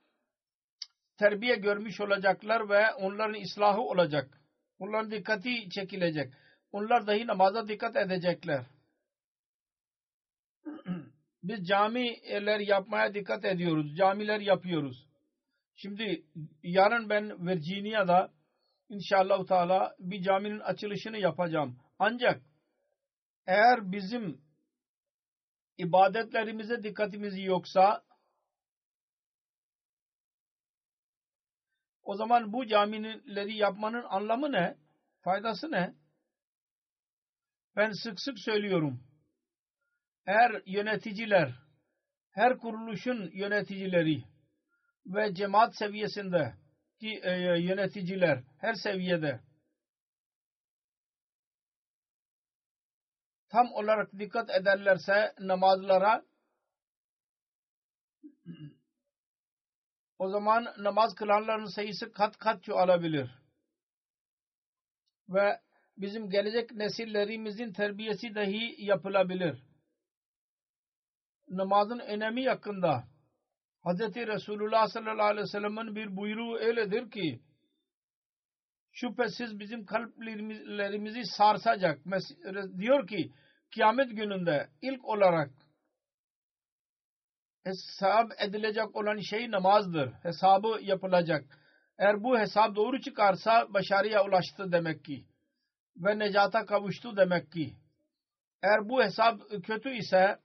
[1.19, 4.41] terbiye görmüş olacaklar ve onların islahı olacak.
[4.79, 6.33] Onların dikkati çekilecek.
[6.73, 8.65] Onlar dahi namaza dikkat edecekler.
[11.45, 13.97] Biz camiler yapmaya dikkat ediyoruz.
[13.97, 15.09] Camiler yapıyoruz.
[15.75, 16.25] Şimdi
[16.63, 18.33] yarın ben Virginia'da
[18.89, 21.79] inşallah Teala bir caminin açılışını yapacağım.
[21.99, 22.43] Ancak
[23.47, 24.41] eğer bizim
[25.79, 28.05] ibadetlerimize dikkatimiz yoksa
[32.03, 34.77] o zaman bu camileri yapmanın anlamı ne?
[35.21, 35.95] Faydası ne?
[37.77, 39.14] Ben sık sık söylüyorum
[40.27, 41.55] eğer yöneticiler,
[42.31, 44.25] her kuruluşun yöneticileri
[45.07, 46.55] ve cemaat seviyesinde
[47.01, 49.41] ki e, yöneticiler her seviyede
[53.49, 56.25] tam olarak dikkat ederlerse namazlara
[60.19, 63.31] o zaman namaz kılanların sayısı kat kat çoğalabilir.
[65.29, 65.61] Ve
[65.97, 69.74] bizim gelecek nesillerimizin terbiyesi dahi yapılabilir
[71.57, 73.05] namazın önemi hakkında
[73.85, 74.01] Hz.
[74.01, 77.41] Resulullah sallallahu aleyhi ve sellem'in bir buyruğu öyledir ki
[78.93, 82.01] şüphesiz bizim kalplerimizi sarsacak.
[82.79, 83.33] Diyor ki
[83.75, 85.51] kıyamet gününde ilk olarak
[87.65, 90.13] hesap edilecek olan şey namazdır.
[90.13, 91.45] Hesabı yapılacak.
[91.99, 95.25] Eğer bu hesap doğru çıkarsa başarıya ulaştı demek ki.
[95.97, 97.77] Ve necata kavuştu demek ki.
[98.63, 100.39] Eğer bu hesap kötü ise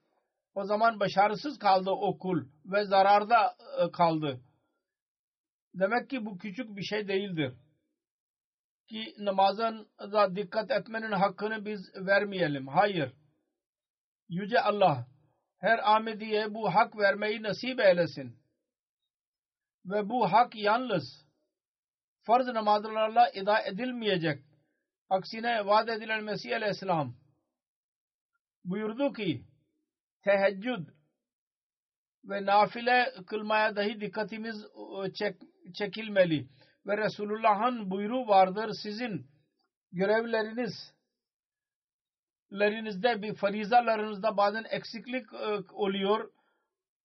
[0.55, 4.41] o zaman başarısız kaldı okul ve zararda e, kaldı.
[5.73, 7.53] Demek ki bu küçük bir şey değildir.
[8.87, 12.67] Ki namazın da dikkat etmenin hakkını biz vermeyelim.
[12.67, 13.13] Hayır.
[14.29, 15.07] Yüce Allah
[15.59, 18.39] her Ahmediye bu hak vermeyi nasip eylesin.
[19.85, 21.25] Ve bu hak yalnız
[22.21, 24.43] farz namazlarla eda edilmeyecek.
[25.09, 27.15] Aksine vaat edilen Mesih Aleyhisselam
[28.65, 29.45] buyurdu ki
[30.23, 30.87] teheccüd
[32.23, 34.65] ve nafile kılmaya dahi dikkatimiz
[35.05, 35.35] e, çek,
[35.73, 36.47] çekilmeli.
[36.87, 39.25] Ve Resulullah'ın buyruğu vardır sizin
[39.91, 40.93] görevleriniz
[42.53, 46.31] lerinizde bir farizalarınızda bazen eksiklik e, oluyor.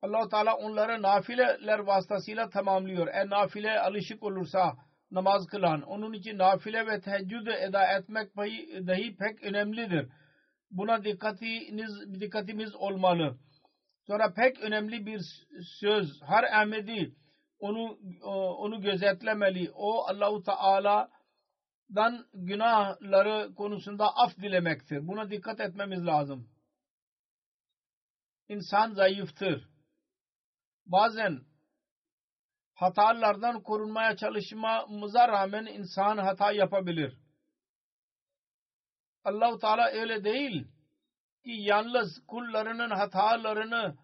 [0.02, 3.06] allah Teala onları nafileler vasıtasıyla tamamlıyor.
[3.06, 4.76] Eğer nafile alışık olursa
[5.10, 8.36] namaz kılan, onun için nafile ve teheccüd eda etmek
[8.86, 10.08] dahi pek önemlidir.
[10.70, 13.38] Buna dikkatiniz, dikkatimiz olmalı.
[14.06, 15.20] Sonra pek önemli bir
[15.80, 16.22] söz.
[16.22, 17.14] Her Ahmedi
[17.58, 17.98] onu
[18.56, 19.70] onu gözetlemeli.
[19.74, 25.06] O Allahu Teala'dan günahları konusunda af dilemektir.
[25.06, 26.50] Buna dikkat etmemiz lazım.
[28.48, 29.68] İnsan zayıftır.
[30.86, 31.40] Bazen
[32.74, 37.23] hatalardan korunmaya çalışmamıza rağmen insan hata yapabilir.
[39.24, 40.66] Allahu Teala öyle değil
[41.44, 43.96] ki yalnız kullarının hatalarını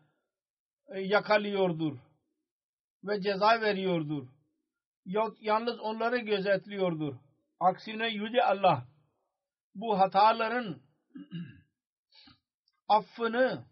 [0.88, 1.98] e, yakalıyordur
[3.04, 4.28] ve ceza veriyordur.
[5.40, 7.14] Yalnız onları gözetliyordur.
[7.60, 8.86] Aksine Yüce Allah
[9.74, 10.80] bu hataların
[12.88, 13.64] affını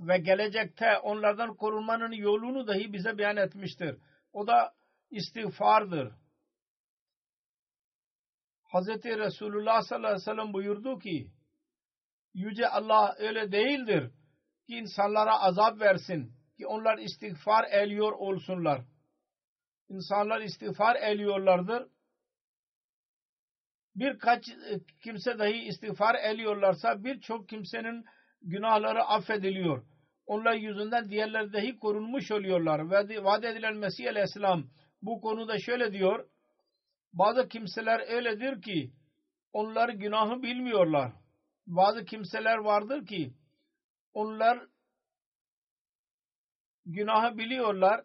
[0.00, 3.96] ve gelecekte onlardan korunmanın yolunu dahi bize beyan etmiştir.
[4.32, 4.74] O da
[5.10, 6.12] istiğfardır.
[8.74, 8.88] Hz.
[9.04, 11.30] Resulullah sallallahu aleyhi ve sellem buyurdu ki
[12.34, 14.10] Yüce Allah öyle değildir
[14.66, 18.82] ki insanlara azap versin ki onlar istiğfar eliyor olsunlar.
[19.88, 21.88] İnsanlar istiğfar eliyorlardır.
[23.94, 28.04] Birkaç e, kimse dahi istiğfar eliyorlarsa birçok kimsenin
[28.42, 29.86] günahları affediliyor.
[30.26, 32.90] Onlar yüzünden diğerleri dahi korunmuş oluyorlar.
[32.90, 34.70] Ve vaat edilen Mesih Aleyhisselam
[35.02, 36.28] bu konuda şöyle diyor.
[37.14, 38.92] Bazı kimseler öyledir ki
[39.52, 41.12] onlar günahı bilmiyorlar.
[41.66, 43.34] Bazı kimseler vardır ki
[44.12, 44.66] onlar
[46.86, 48.04] günahı biliyorlar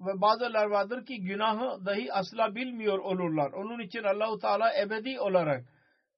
[0.00, 3.52] ve bazılar vardır ki günahı dahi asla bilmiyor olurlar.
[3.52, 5.64] Onun için Allahu Teala ebedi olarak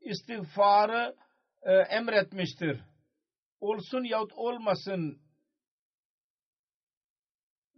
[0.00, 1.16] istiğfarı
[1.62, 2.80] e, emretmiştir.
[3.60, 5.20] Olsun yahut olmasın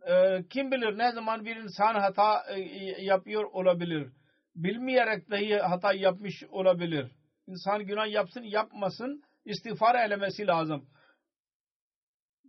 [0.06, 2.60] e, kim bilir ne zaman bir insan hata e,
[3.04, 4.12] yapıyor olabilir.
[4.54, 7.12] Bilmeyerek dahi hata yapmış olabilir.
[7.46, 10.88] İnsan günah yapsın yapmasın istiğfar eylemesi lazım.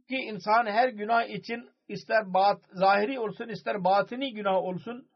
[0.07, 5.07] Ki insan her günah için ister bat, zahiri olsun ister batini günah olsun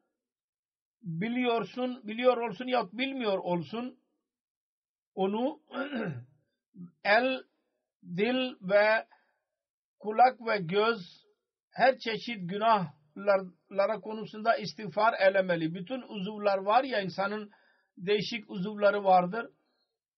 [1.01, 3.99] biliyorsun, biliyor olsun ya bilmiyor olsun
[5.15, 5.61] onu
[7.03, 7.43] el,
[8.03, 9.07] dil ve
[9.99, 11.25] kulak ve göz
[11.71, 12.49] her çeşit
[13.17, 15.73] günahlara konusunda istiğfar elemeli.
[15.73, 17.51] Bütün uzuvlar var ya insanın
[17.97, 19.49] değişik uzuvları vardır.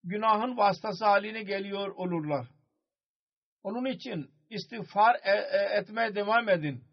[0.03, 2.47] Günahın vasıtası haline geliyor olurlar.
[3.63, 6.83] Onun için istiğfar e, e, etmeye devam edin.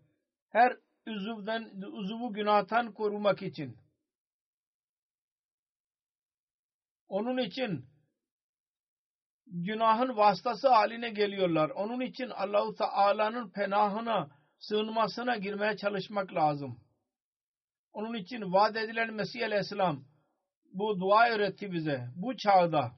[0.48, 0.76] Her
[1.06, 3.78] uzuvdan, uzuvu günahtan korumak için.
[7.08, 7.84] Onun için
[9.46, 11.70] günahın vasıtası haline geliyorlar.
[11.70, 14.30] Onun için Allahu Teala'nın penahına,
[14.68, 16.80] sığınmasına girmeye çalışmak lazım.
[17.92, 20.04] Onun için vaat edilen Mesih Aleyhisselam
[20.72, 22.08] bu dua öğretti bize.
[22.16, 22.92] Bu çağda,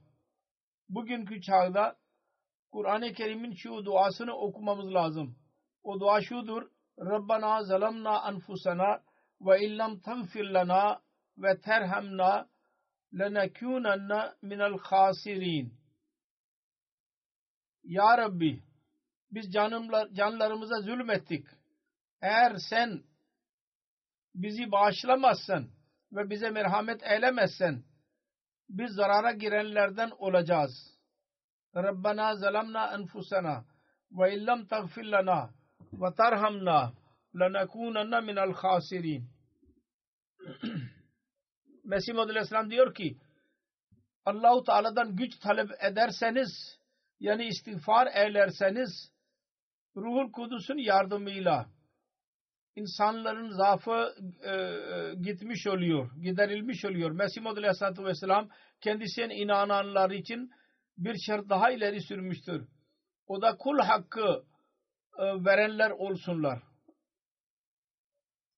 [0.89, 1.95] bugünkü çağda
[2.71, 5.35] Kur'an-ı Kerim'in şu duasını okumamız lazım.
[5.83, 6.69] O dua şudur.
[6.99, 9.03] Rabbana zalamna anfusana
[9.41, 11.01] ve illam tagfir lana
[11.37, 12.49] ve terhamna
[13.13, 15.73] lenekunanna minel khasirin.
[17.83, 18.63] Ya Rabbi
[19.31, 21.58] biz canımlar, canlarımıza zulmettik.
[22.21, 23.03] Eğer sen
[24.35, 25.69] bizi bağışlamazsan
[26.11, 27.83] ve bize merhamet eylemezsen
[28.69, 30.99] biz zarara girenlerden olacağız.
[31.75, 33.65] Rabbana zalamna enfusana
[34.11, 35.49] ve illam tagfir lana
[35.93, 36.93] ve tarhamna
[37.39, 39.29] lenekunanna minel khasirin.
[41.83, 43.17] Mesih Muhammed Aleyhisselam diyor ki
[44.25, 46.79] Allahu Teala'dan güç talep ederseniz
[47.19, 49.11] yani istiğfar eylerseniz
[49.95, 51.69] Ruhul Kudüs'ün yardımıyla
[52.75, 57.11] insanların zaafı e, e, gitmiş oluyor, giderilmiş oluyor.
[57.11, 58.49] Mesih Muhammed Aleyhisselatü Vesselam
[58.81, 60.51] kendisine inananlar için
[60.97, 62.67] bir şart daha ileri sürmüştür.
[63.27, 64.43] O da kul hakkı
[65.17, 66.63] e, verenler olsunlar.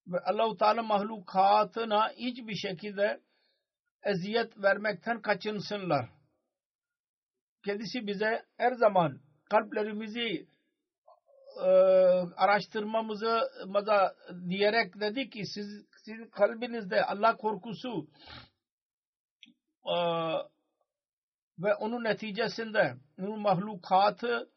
[0.08, 3.22] Ve Allah-u Teala mahlukatına hiçbir şekilde
[4.04, 6.10] eziyet vermekten kaçınsınlar.
[7.66, 10.48] Kendisi bize her zaman kalplerimizi
[11.58, 11.70] e,
[12.38, 14.16] araştırmamızı maza
[14.50, 18.08] diyerek dedi ki siz, sizin kalbinizde Allah korkusu
[19.86, 19.96] e,
[21.60, 24.48] ve onun neticesinde onun mahlukatının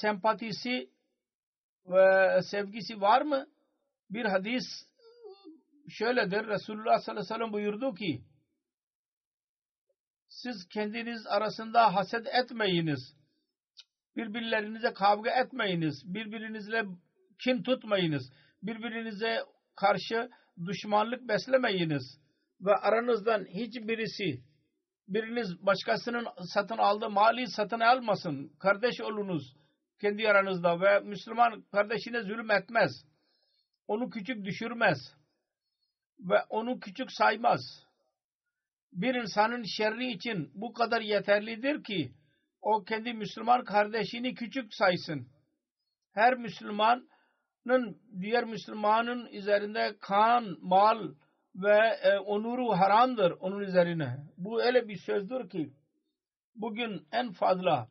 [0.00, 0.90] sempatisi
[1.86, 3.46] ve sevgisi var mı?
[4.10, 4.64] Bir hadis
[5.88, 6.46] şöyledir.
[6.46, 8.24] Resulullah sallallahu aleyhi ve sellem buyurdu ki
[10.28, 13.16] siz kendiniz arasında haset etmeyiniz.
[14.16, 16.14] Birbirlerinize kavga etmeyiniz.
[16.14, 16.84] Birbirinizle
[17.44, 18.32] kin tutmayınız.
[18.62, 19.40] Birbirinize
[19.76, 20.30] karşı
[20.66, 22.20] düşmanlık beslemeyiniz.
[22.60, 24.40] Ve aranızdan hiçbirisi
[25.08, 28.52] biriniz başkasının satın aldığı mali satın almasın.
[28.58, 29.56] Kardeş olunuz
[30.00, 33.04] kendi aranızda ve Müslüman kardeşine zulüm etmez.
[33.88, 34.98] Onu küçük düşürmez.
[36.18, 37.60] Ve onu küçük saymaz.
[38.92, 42.12] Bir insanın şerri için bu kadar yeterlidir ki
[42.64, 45.28] o kendi Müslüman kardeşini küçük saysın.
[46.12, 51.14] Her Müslümanın diğer Müslümanın üzerinde kan, mal
[51.54, 54.16] ve e, onuru haramdır onun üzerine.
[54.38, 55.72] Bu öyle bir sözdür ki
[56.54, 57.88] bugün en fazla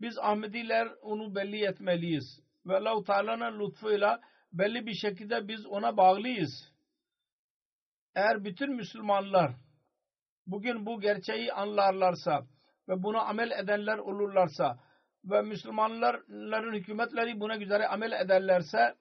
[0.00, 2.40] biz Ahmediler onu belli etmeliyiz.
[2.66, 4.20] Ve Allah-u Teala'nın lütfuyla
[4.52, 6.72] belli bir şekilde biz ona bağlıyız.
[8.14, 9.52] Eğer bütün Müslümanlar
[10.46, 12.46] bugün bu gerçeği anlarlarsa
[12.88, 14.78] ve buna amel edenler olurlarsa
[15.24, 18.94] ve Müslümanların hükümetleri buna göre amel ederlerse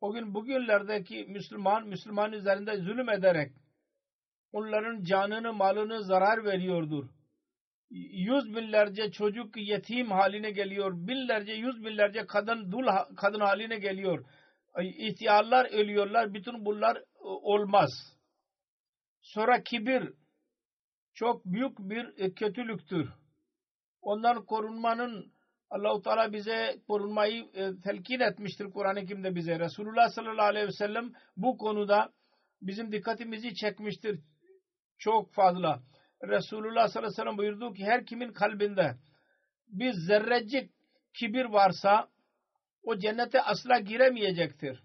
[0.00, 3.52] o gün bugünlerdeki Müslüman, Müslüman üzerinde zulüm ederek
[4.52, 7.08] onların canını, malını zarar veriyordur.
[7.90, 10.92] Yüz binlerce çocuk yetim haline geliyor.
[10.94, 14.24] Binlerce, yüz binlerce kadın dul kadın haline geliyor.
[14.82, 16.34] İhtiyarlar ölüyorlar.
[16.34, 17.90] Bütün bunlar olmaz.
[19.22, 20.12] Sonra kibir
[21.20, 23.08] çok büyük bir kötülüktür.
[24.02, 25.32] Ondan korunmanın
[25.70, 29.58] Allah-u Teala bize korunmayı e, telkin etmiştir Kur'an-ı Kerim'de bize.
[29.58, 32.12] Resulullah sallallahu aleyhi ve sellem bu konuda
[32.62, 34.20] bizim dikkatimizi çekmiştir
[34.98, 35.82] çok fazla.
[36.22, 38.96] Resulullah sallallahu aleyhi ve sellem buyurdu ki her kimin kalbinde
[39.68, 40.70] bir zerrecik
[41.14, 42.08] kibir varsa
[42.82, 44.82] o cennete asla giremeyecektir.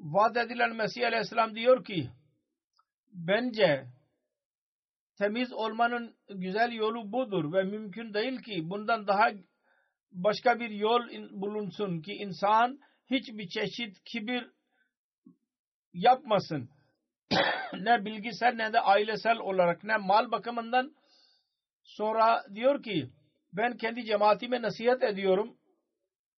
[0.00, 2.10] Vaat edilen Mesih aleyhisselam diyor ki
[3.12, 3.86] bence
[5.18, 9.30] temiz olmanın güzel yolu budur ve mümkün değil ki bundan daha
[10.12, 12.80] başka bir yol bulunsun ki insan
[13.10, 14.50] hiçbir çeşit kibir
[15.92, 16.70] yapmasın.
[17.72, 20.94] ne bilgisel ne de ailesel olarak ne mal bakımından
[21.82, 23.10] sonra diyor ki
[23.52, 25.56] ben kendi cemaatime nasihat ediyorum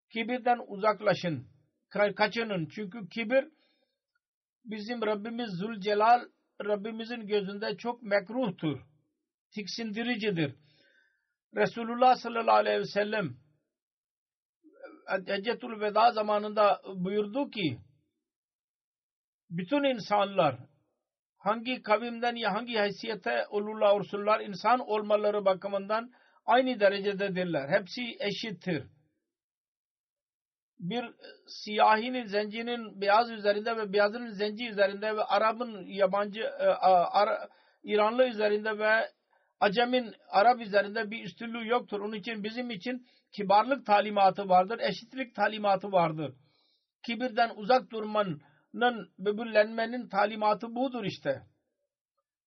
[0.09, 1.47] kibirden uzaklaşın
[2.15, 3.47] kaçının çünkü kibir
[4.65, 6.21] bizim Rabbimiz Zülcelal
[6.65, 8.79] Rabbimizin gözünde çok mekruhtur.
[9.51, 10.55] Tiksindiricidir.
[11.55, 13.37] Resulullah sallallahu aleyhi ve sellem
[15.25, 17.79] Heccetul Veda zamanında buyurdu ki
[19.49, 20.55] bütün insanlar
[21.37, 26.11] hangi kavimden ya hangi haysiyete olurlar olurlar insan olmaları bakımından
[26.45, 27.69] aynı derecededirler.
[27.69, 28.83] Hepsi eşittir.
[30.81, 31.05] Bir
[31.47, 36.67] siyahinin, zencinin beyaz üzerinde ve beyazının zenci üzerinde ve Arap'ın yabancı e,
[37.83, 39.09] İranlı üzerinde ve
[39.59, 41.99] Acem'in Arap üzerinde bir üstünlüğü yoktur.
[41.99, 46.35] Onun için bizim için kibarlık talimatı vardır, eşitlik talimatı vardır.
[47.03, 51.41] Kibirden uzak durmanın, böbürlenmenin talimatı budur işte.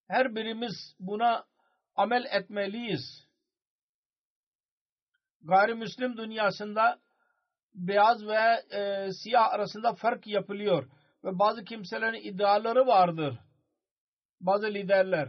[0.08, 1.44] Her birimiz buna
[1.94, 3.28] amel etmeliyiz.
[5.42, 7.00] Gayrimüslim dünyasında
[7.74, 10.88] beyaz ve e, siyah arasında fark yapılıyor.
[11.24, 13.38] Ve bazı kimselerin iddiaları vardır.
[14.40, 15.28] Bazı liderler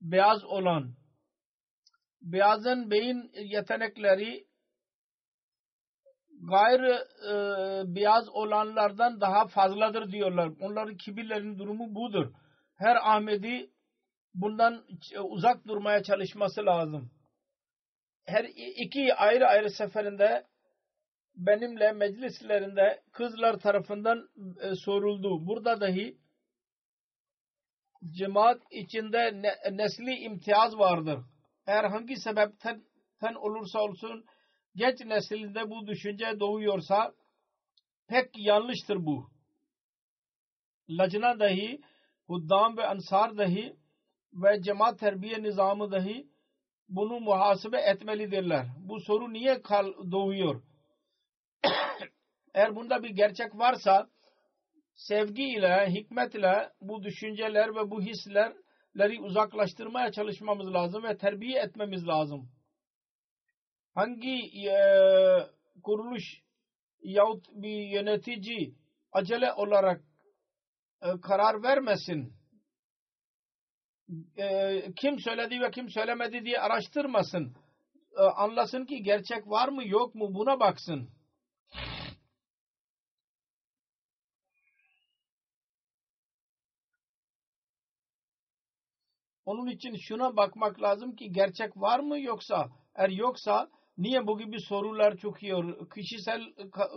[0.00, 0.94] beyaz olan
[2.22, 4.46] beyazın beyin yetenekleri
[6.42, 7.34] gayr e,
[7.94, 10.50] beyaz olanlardan daha fazladır diyorlar.
[10.60, 12.32] Onların kibirlerin durumu budur.
[12.76, 13.70] Her Ahmedi
[14.34, 14.84] bundan
[15.24, 17.10] uzak durmaya çalışması lazım.
[18.26, 18.44] Her
[18.76, 20.46] iki ayrı ayrı seferinde
[21.36, 24.28] benimle meclislerinde kızlar tarafından
[24.60, 25.46] e, soruldu.
[25.46, 26.18] Burada dahi
[28.10, 31.18] cemaat içinde ne, nesli imtiyaz vardır.
[31.66, 34.24] Eğer hangi sebepten olursa olsun
[34.74, 37.14] genç neslinde bu düşünce doğuyorsa
[38.08, 39.30] pek yanlıştır bu.
[40.90, 41.80] Lacna dahi,
[42.26, 43.76] huddam ve ansar dahi
[44.32, 46.30] ve cemaat terbiye nizamı dahi
[46.88, 48.66] bunu muhasebe etmelidirler.
[48.78, 50.62] Bu soru niye kal doğuyor?
[52.54, 54.08] Eğer bunda bir gerçek varsa
[54.94, 62.06] sevgi ile, hikmet ile bu düşünceler ve bu hislerleri uzaklaştırmaya çalışmamız lazım ve terbiye etmemiz
[62.06, 62.50] lazım.
[63.94, 64.76] Hangi e,
[65.82, 66.22] kuruluş
[67.02, 68.74] yahut bir yönetici
[69.12, 70.00] acele olarak
[71.02, 72.32] e, karar vermesin.
[74.36, 77.54] E, kim söyledi ve kim söylemedi diye araştırmasın.
[78.18, 81.10] E, anlasın ki gerçek var mı yok mu buna baksın.
[89.50, 94.60] Onun için şuna bakmak lazım ki gerçek var mı yoksa eğer yoksa niye bu gibi
[94.60, 95.88] sorular çıkıyor?
[95.94, 96.40] Kişisel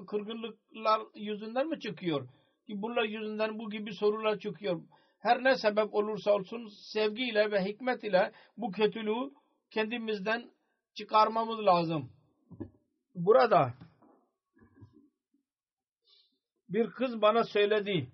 [0.08, 2.28] kırgınlıklar yüzünden mi çıkıyor?
[2.68, 4.82] Ki bunlar yüzünden bu gibi sorular çıkıyor.
[5.20, 9.32] Her ne sebep olursa olsun sevgiyle ve hikmet ile bu kötülüğü
[9.72, 10.52] kendimizden
[10.94, 12.10] çıkarmamız lazım.
[13.16, 13.74] Burada
[16.70, 18.08] bir kız bana söyledi.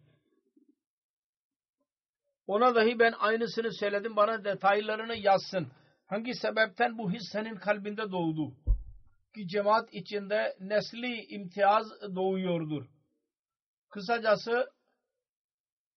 [2.50, 4.16] Ona dahi ben aynısını söyledim.
[4.16, 5.68] Bana detaylarını yazsın.
[6.06, 8.54] Hangi sebepten bu his senin kalbinde doğdu?
[9.36, 12.86] Ki cemaat içinde nesli imtiyaz doğuyordur.
[13.90, 14.70] Kısacası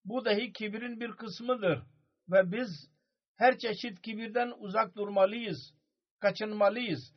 [0.05, 1.82] bu dahi kibirin bir kısmıdır.
[2.28, 2.88] Ve biz
[3.36, 5.74] her çeşit kibirden uzak durmalıyız.
[6.20, 7.14] Kaçınmalıyız.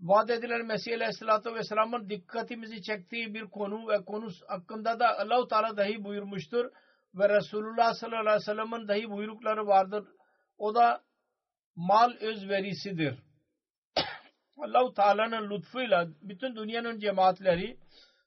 [0.00, 5.76] Vaat edilen Mesih Aleyhisselatü Vesselam'ın dikkatimizi çektiği bir konu ve konu hakkında da Allah-u Teala
[5.76, 6.70] dahi buyurmuştur
[7.14, 10.04] ve Resulullah sallallahu aleyhi ve sellem'in dahi buyrukları vardır.
[10.58, 11.02] O da
[11.76, 13.18] mal özverisidir.
[14.58, 17.78] Allah-u Teala'nın lütfuyla bütün dünyanın cemaatleri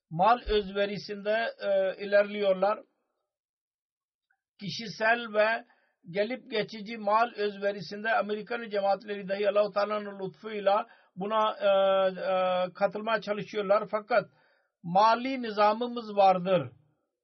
[0.09, 2.79] mal özverisinde e, ilerliyorlar.
[4.59, 5.65] Kişisel ve
[6.09, 11.67] gelip geçici mal özverisinde Amerikan cemaatleri dahi Allah-u Teala'nın lütfuyla buna e,
[12.07, 13.87] e, katılmaya çalışıyorlar.
[13.91, 14.29] Fakat
[14.83, 16.71] mali nizamımız vardır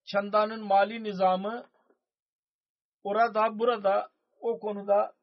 [0.09, 1.65] çandanın mali nizamı
[3.03, 4.09] orada burada
[4.41, 5.13] o konuda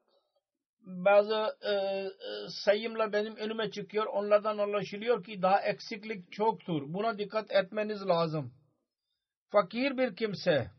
[0.81, 2.11] bazı e, e,
[2.49, 4.07] sayımla benim önüme çıkıyor.
[4.07, 6.83] Onlardan anlaşılıyor ki daha eksiklik çoktur.
[6.87, 8.55] Buna dikkat etmeniz lazım.
[9.51, 10.71] Fakir bir kimse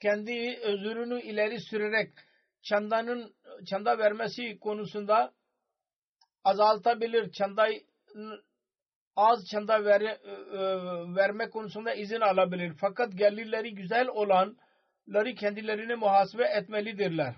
[0.00, 2.12] kendi özürünü ileri sürerek
[2.62, 3.34] çandanın
[3.66, 5.32] çanda vermesi konusunda
[6.44, 7.32] azaltabilir.
[7.32, 7.82] Çandayı
[9.16, 10.18] az çanda ver, e,
[11.16, 12.72] verme konusunda izin alabilir.
[12.80, 17.34] Fakat gelirleri güzel olanları kendilerini muhasebe etmelidirler.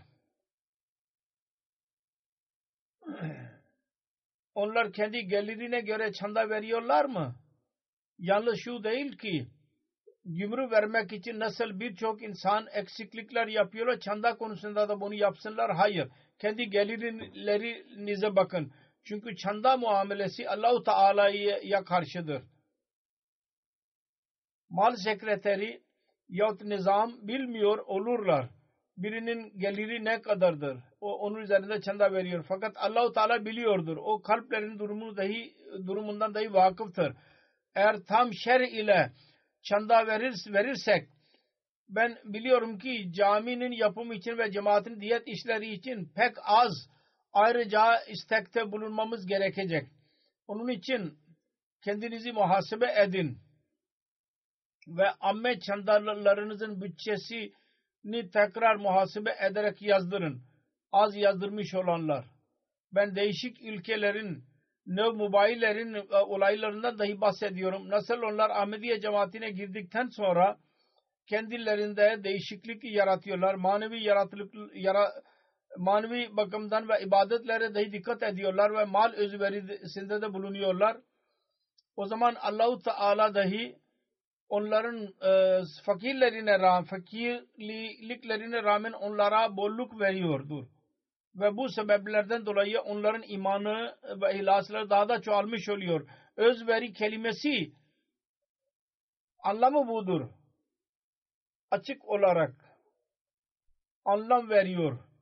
[4.54, 7.34] Onlar kendi gelirine göre çanda veriyorlar mı?
[8.18, 9.48] Yalnız şu değil ki
[10.24, 15.76] gümrü vermek için nasıl birçok insan eksiklikler yapıyorlar çanda konusunda da bunu yapsınlar.
[15.76, 16.08] Hayır.
[16.38, 18.72] Kendi gelirlerinize bakın
[19.04, 22.42] çünkü çanda muamelesi Allahu Teala'ya karşıdır.
[24.70, 25.82] Mal sekreteri
[26.28, 28.48] yahut nizam bilmiyor olurlar.
[28.96, 30.78] Birinin geliri ne kadardır?
[31.00, 32.44] O onun üzerinde çanda veriyor.
[32.48, 33.96] Fakat Allahu Teala biliyordur.
[33.96, 35.54] O kalplerin durumunu dahi
[35.86, 37.16] durumundan dahi vakıftır.
[37.74, 39.12] Eğer tam şer ile
[39.62, 41.08] çanda verir, verirsek
[41.88, 46.88] ben biliyorum ki caminin yapımı için ve cemaatin diyet işleri için pek az
[47.34, 49.88] ayrıca istekte bulunmamız gerekecek.
[50.46, 51.18] Onun için
[51.84, 53.38] kendinizi muhasebe edin
[54.88, 60.42] ve amme çandarlarınızın bütçesini tekrar muhasebe ederek yazdırın.
[60.92, 62.24] Az yazdırmış olanlar.
[62.92, 64.44] Ben değişik ülkelerin
[64.86, 67.88] ne mubayillerin e, olaylarından dahi bahsediyorum.
[67.88, 70.58] Nasıl onlar Ahmediye cemaatine girdikten sonra
[71.26, 73.54] kendilerinde değişiklik yaratıyorlar.
[73.54, 75.12] Manevi yaratılık, yara,
[75.76, 80.96] manevi bakımdan ve ibadetlere dahi dikkat ediyorlar ve mal özverisinde de bulunuyorlar.
[81.96, 83.78] O zaman Allahu Teala dahi
[84.48, 90.66] onların e, fakirlerine rağmen fakirliklerine rağmen onlara bolluk veriyordur.
[91.34, 96.08] Ve bu sebeplerden dolayı onların imanı ve ihlasları daha da çoğalmış oluyor.
[96.36, 97.72] Özveri kelimesi
[99.38, 100.30] anlamı budur.
[101.70, 102.54] Açık olarak
[104.04, 105.13] anlam veriyor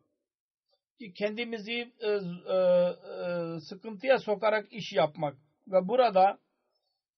[1.11, 5.37] kendimizi e, e, e, sıkıntıya sokarak iş yapmak
[5.67, 6.39] ve burada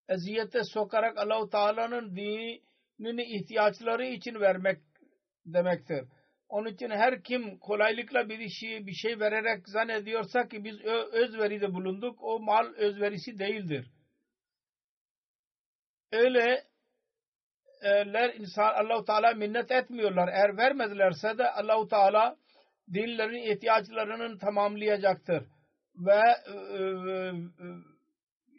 [0.09, 4.79] eziyete sokarak Allahu Teala'nın dinini ihtiyaçları için vermek
[5.47, 6.05] demektir.
[6.49, 10.81] Onun için her kim kolaylıkla bir şey, bir şey vererek zannediyorsa ki biz
[11.13, 13.91] özveride bulunduk, o mal özverisi değildir.
[16.13, 16.65] Öyle
[17.85, 20.29] ler insan Allahu Teala minnet etmiyorlar.
[20.29, 22.37] Eğer vermedilerse de Allahu Teala
[22.93, 25.45] dinlerin ihtiyaçlarının tamamlayacaktır
[25.97, 27.33] ve e, e,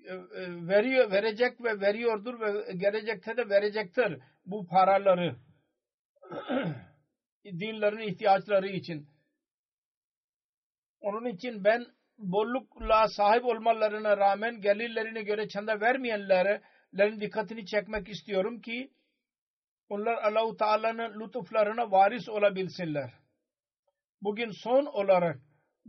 [0.06, 5.36] e, veriyor verecek ve veriyordur ve gelecekte de verecektir bu paraları
[7.46, 9.08] dinlerin ihtiyaçları için.
[11.00, 11.86] Onun için ben
[12.18, 16.62] bollukla sahip olmalarına rağmen gelirlerine göre çanda vermeyenlere
[16.98, 18.92] dikkatini çekmek istiyorum ki
[19.90, 23.25] onlar Allahu Teala'nın lütuflarına varis olabilsinler.
[24.22, 25.40] Bugün son olarak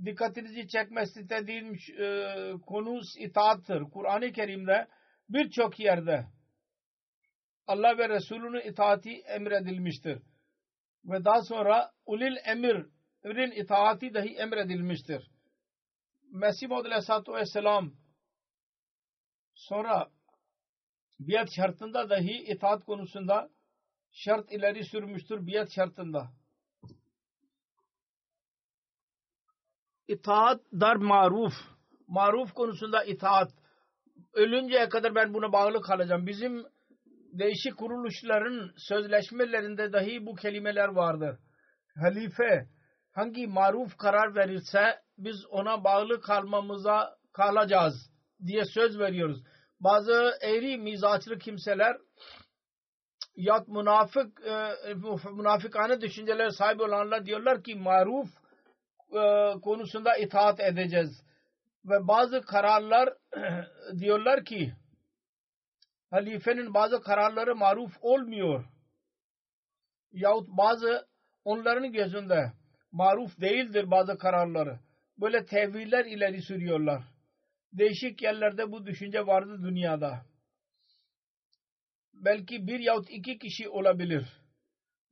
[0.05, 3.83] dikkatinizi çekmesi istediğim e, konu itaattır.
[3.83, 4.89] Kur'an-ı Kerim'de
[5.29, 6.27] birçok yerde
[7.67, 10.23] Allah ve Resulünün itaati emredilmiştir.
[11.05, 15.31] Ve daha sonra ulil emirin itaati dahi emredilmiştir.
[16.33, 17.93] Mesih Maud Aleyhisselatü Vesselam
[19.55, 20.11] sonra
[21.21, 23.51] biat şartında dahi itaat konusunda
[24.13, 26.33] şart ileri sürmüştür biat şartında.
[30.09, 31.53] İtaat dar maruf.
[32.09, 33.51] Maruf konusunda itaat.
[34.35, 36.27] Ölünceye kadar ben buna bağlı kalacağım.
[36.27, 36.65] Bizim
[37.33, 41.39] değişik kuruluşların sözleşmelerinde dahi bu kelimeler vardır.
[42.03, 42.67] Halife
[43.13, 48.11] hangi maruf karar verirse biz ona bağlı kalmamıza kalacağız
[48.47, 49.43] diye söz veriyoruz.
[49.81, 51.97] Bazı eğri mizaçlı kimseler
[53.37, 54.75] ya münafık e,
[55.33, 58.29] münafıkane düşünceler sahibi olanlar diyorlar ki maruf
[59.13, 61.23] e, konusunda itaat edeceğiz.
[61.85, 63.15] Ve bazı kararlar
[63.99, 64.73] diyorlar ki
[66.11, 68.65] halifenin bazı kararları maruf olmuyor.
[70.13, 71.07] Yahut bazı
[71.45, 72.53] onların gözünde
[72.93, 74.81] maruf değildir bazı kararları.
[75.19, 77.03] Böyle teviller ileri sürüyorlar.
[77.73, 80.27] Değişik yerlerde bu düşünce vardı dünyada.
[82.15, 84.27] Belki bir yahut iki kişi olabilir.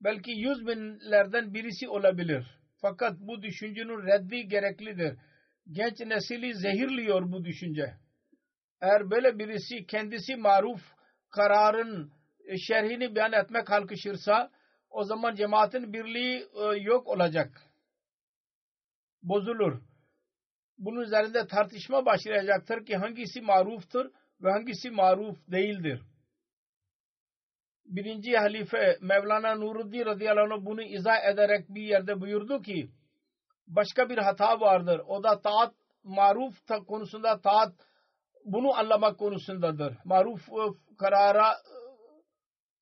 [0.01, 2.64] Belki yüz binlerden birisi olabilir.
[2.85, 5.19] Fakat bu düşüncenin reddi gereklidir.
[5.71, 7.95] Genç nesili zehirliyor bu düşünce.
[8.81, 10.81] Eğer böyle birisi kendisi maruf
[11.31, 12.13] kararın
[12.67, 14.51] şerhini beyan etmek kalkışırsa
[14.91, 16.47] o zaman cemaatin birliği
[16.81, 17.63] yok olacak.
[19.23, 19.81] Bozulur.
[20.79, 24.11] Bunun üzerinde tartışma başlayacaktır ki hangisi maruftur
[24.41, 26.03] ve hangisi maruf değildir.
[27.87, 32.91] Birinci halife Mevlana Nuruddin radıyallahu anh bunu izah ederek bir yerde buyurdu ki
[33.67, 35.01] başka bir hata vardır.
[35.07, 35.75] O da taat
[36.05, 37.73] maruf ta konusunda taat
[38.45, 39.95] bunu anlamak konusundadır.
[40.05, 40.49] Maruf
[40.99, 41.57] karara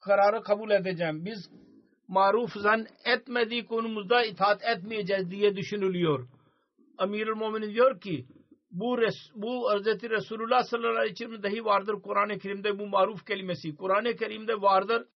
[0.00, 1.24] kararı kabul edeceğim.
[1.24, 1.50] Biz
[2.09, 6.28] maruf zan etmediği konumuzda itaat etmeyeceğiz diye düşünülüyor.
[6.98, 8.26] Amirul Muminin diyor ki
[8.72, 9.86] bu res, bu Hz.
[10.10, 13.76] Resulullah sallallahu aleyhi ve sellem dahi vardır Kur'an-ı Kerim'de bu maruf kelimesi.
[13.76, 15.08] Kur'an-ı Kerim'de vardır.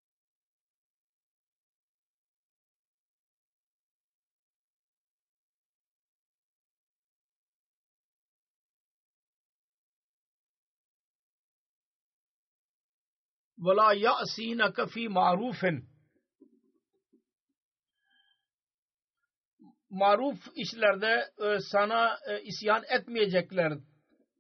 [13.58, 15.82] وَلَا يَأْسِينَكَ فِي مَعْرُوفٍ
[19.90, 23.72] maruf işlerde e, sana e, isyan etmeyecekler.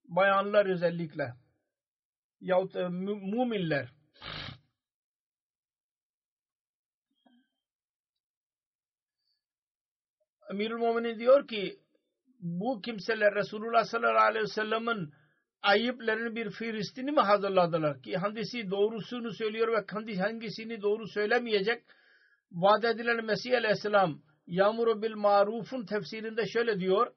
[0.04, 1.34] Bayanlar özellikle.
[2.40, 3.96] Yahut e, müminler.
[10.50, 11.78] Emirül Muminin diyor ki
[12.40, 15.12] bu kimseler Resulullah sallallahu aleyhi ve sellem'in
[15.62, 21.84] ayıplarını bir firistini mi hazırladılar ki hangisi doğrusunu söylüyor ve hangisini doğru söylemeyecek
[22.52, 27.14] vaat edilen Mesih aleyhisselam Yağmuru bil marufun tefsirinde şöyle diyor.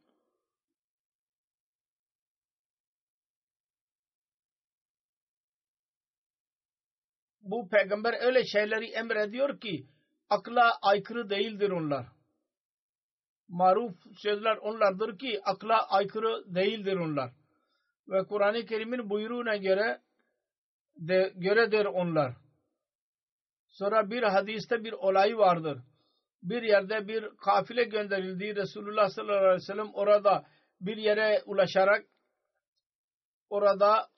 [7.41, 9.87] Bu peygamber öyle şeyleri emrediyor ki
[10.29, 12.05] akla aykırı değildir onlar.
[13.47, 17.31] Maruf sözler onlardır ki akla aykırı değildir onlar.
[18.07, 20.01] Ve Kur'an-ı Kerim'in buyruğuna göre
[20.95, 22.33] de, göredir onlar.
[23.67, 25.79] Sonra bir hadiste bir olay vardır
[26.43, 28.55] bir yerde bir kafile gönderildi.
[28.55, 30.45] Resulullah sallallahu aleyhi ve sellem orada
[30.81, 32.05] bir yere ulaşarak
[33.49, 34.09] orada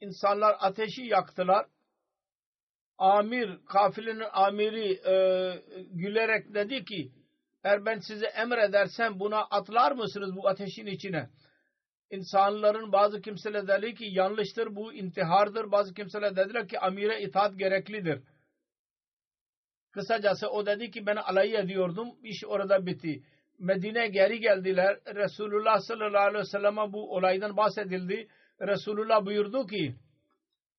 [0.00, 1.66] insanlar ateşi yaktılar.
[2.98, 5.14] Amir, kafilenin amiri e,
[5.90, 7.12] gülerek dedi ki
[7.64, 11.30] eğer ben size emredersem buna atlar mısınız bu ateşin içine?
[12.10, 15.72] İnsanların bazı kimseler dedi ki yanlıştır bu intihardır.
[15.72, 18.22] Bazı kimseler dediler ki amire itaat gereklidir.
[19.92, 22.08] Kısacası o dedi ki ben alay ediyordum.
[22.22, 23.22] İş orada bitti.
[23.58, 24.98] Medine geri geldiler.
[25.14, 28.28] Resulullah sallallahu aleyhi ve sellem'e bu olaydan bahsedildi.
[28.60, 29.94] Resulullah buyurdu ki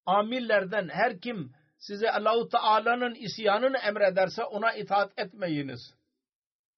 [0.05, 5.95] amillerden her kim size Allahu Teala'nın isyanını emrederse ona itaat etmeyiniz.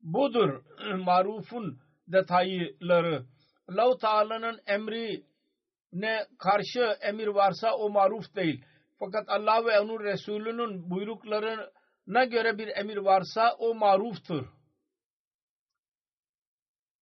[0.01, 0.63] Budur
[0.95, 3.25] marufun detayları.
[3.69, 5.23] Allahu Teala'nın emri
[5.93, 8.65] ne karşı emir varsa o maruf değil.
[8.99, 11.71] Fakat Allah ve onun Resulünün buyrukları
[12.07, 14.45] ne göre bir emir varsa o maruftur.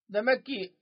[0.09, 0.73] Demek ki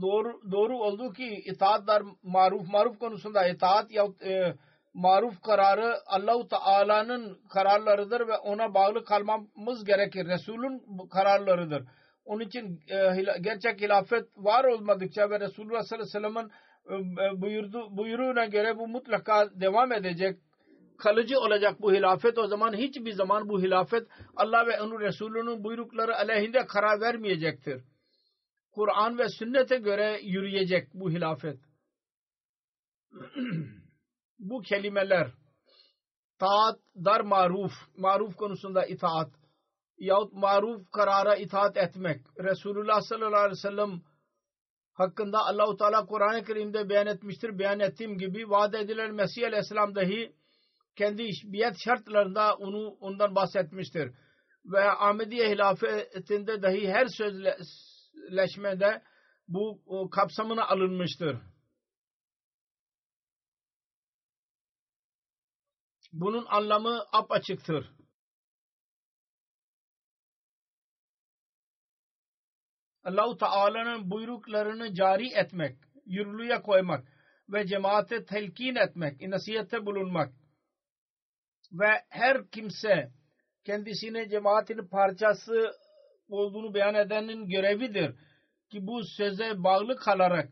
[0.00, 4.54] doğru, doğru oldu ki itaatlar maruf maruf konusunda itaat ya e,
[4.94, 10.26] maruf kararı Allahu Teala'nın kararlarıdır ve ona bağlı kalmamız gerekir.
[10.26, 11.84] Resul'ün kararlarıdır.
[12.24, 16.50] Onun için e, gerçek hilafet var olmadıkça ve Resulullah sallallahu aleyhi ve sellem'in
[17.36, 20.38] e, buyurdu, buyruğuna göre bu mutlaka devam edecek.
[21.00, 22.38] Kalıcı olacak bu hilafet.
[22.38, 27.84] O zaman hiçbir zaman bu hilafet Allah ve onun Resulünün buyrukları aleyhinde karar vermeyecektir.
[28.72, 31.58] Kur'an ve sünnete göre yürüyecek bu hilafet.
[34.38, 35.30] bu kelimeler
[36.38, 39.30] taat, dar maruf, maruf konusunda itaat
[39.98, 42.20] yahut maruf karara itaat etmek.
[42.38, 44.00] Resulullah sallallahu aleyhi ve sellem
[44.92, 47.58] hakkında Allahu Teala Kur'an-ı Kerim'de beyan etmiştir.
[47.58, 50.32] Beyan ettiğim gibi vaat edilen Mesih Aleyhisselam dahi
[51.00, 54.12] kendi biat şartlarında onu ondan bahsetmiştir.
[54.64, 59.02] Ve Ahmediye hilafetinde dahi her sözleşmede
[59.48, 59.80] bu
[60.10, 61.38] kapsamına alınmıştır.
[66.12, 67.90] Bunun anlamı apaçıktır.
[73.04, 77.08] Allahu Teala'nın buyruklarını cari etmek, yürürlüğe koymak
[77.48, 80.40] ve cemaate telkin etmek, nasihette bulunmak
[81.72, 83.10] ve her kimse
[83.64, 85.72] kendisine cemaatin parçası
[86.28, 88.14] olduğunu beyan edenin görevidir
[88.70, 90.48] ki bu söze bağlı kalarak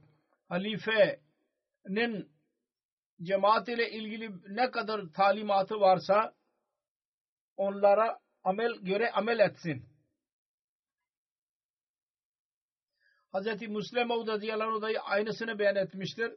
[0.49, 2.33] halifenin
[3.23, 6.35] cemaat ile ilgili ne kadar talimatı varsa
[7.57, 9.89] onlara amel göre amel etsin.
[13.35, 13.69] Hz.
[13.69, 16.33] Müslim radıyallahu anh aynısını beyan etmiştir.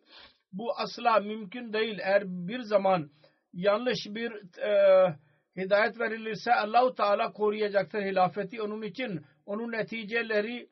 [0.54, 2.00] Bu asla mümkün değil.
[2.00, 3.12] Eğer bir zaman
[3.54, 5.16] yanlış bir e,
[5.58, 8.62] hidayet verilirse Allahu Teala koruyacaktır hilafeti.
[8.62, 10.70] Onun için onun neticeleri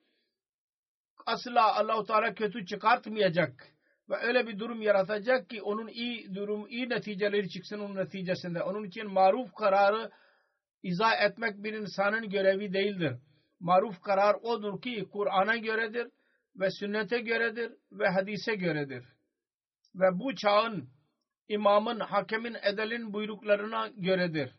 [1.25, 3.67] asla Allahu Teala kötü çıkartmayacak
[4.09, 8.63] ve öyle bir durum yaratacak ki onun iyi durum, iyi neticeleri çıksın onun neticesinde.
[8.63, 10.11] Onun için maruf kararı
[10.83, 13.15] izah etmek bir insanın görevi değildir.
[13.59, 16.07] Maruf karar odur ki Kur'an'a göredir
[16.55, 19.05] ve sünnete göredir ve hadise göredir.
[19.95, 20.89] Ve bu çağın
[21.49, 24.51] imamın, hakemin, edelin buyruklarına göredir.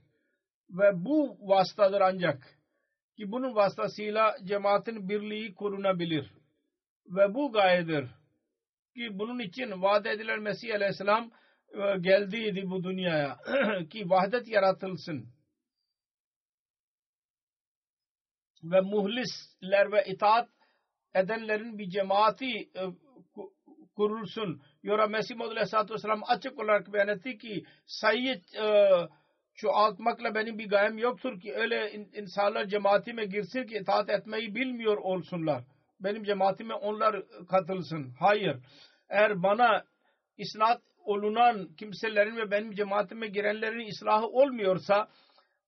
[0.71, 2.43] Ve bu vasıtadır ancak
[3.17, 6.31] ki bunun vasıtasıyla cemaatin birliği korunabilir.
[7.07, 8.09] Ve bu gayedir
[8.95, 11.31] ki bunun için vaat edilen Mesih Aleyhisselam
[11.75, 13.39] e, geldiydi bu dünyaya
[13.91, 15.29] ki vahdet yaratılsın.
[18.63, 20.49] Ve muhlisler ve itaat
[21.15, 22.83] edenlerin bir cemaati e,
[23.97, 24.61] kurulsun.
[24.83, 28.67] Yora Mesih Maud Aleyhisselatü Vesselam açık olarak beyan etti ki sayıyı e,
[29.55, 35.65] çoğaltmakla benim bir gayem yoktur ki öyle insanlar cemaatime girsin ki itaat etmeyi bilmiyor olsunlar.
[36.01, 38.15] Benim cemaatime onlar katılsın.
[38.19, 38.57] Hayır.
[39.09, 39.85] Eğer bana
[40.37, 45.09] isnat olunan kimselerin ve benim cemaatime girenlerin islahı olmuyorsa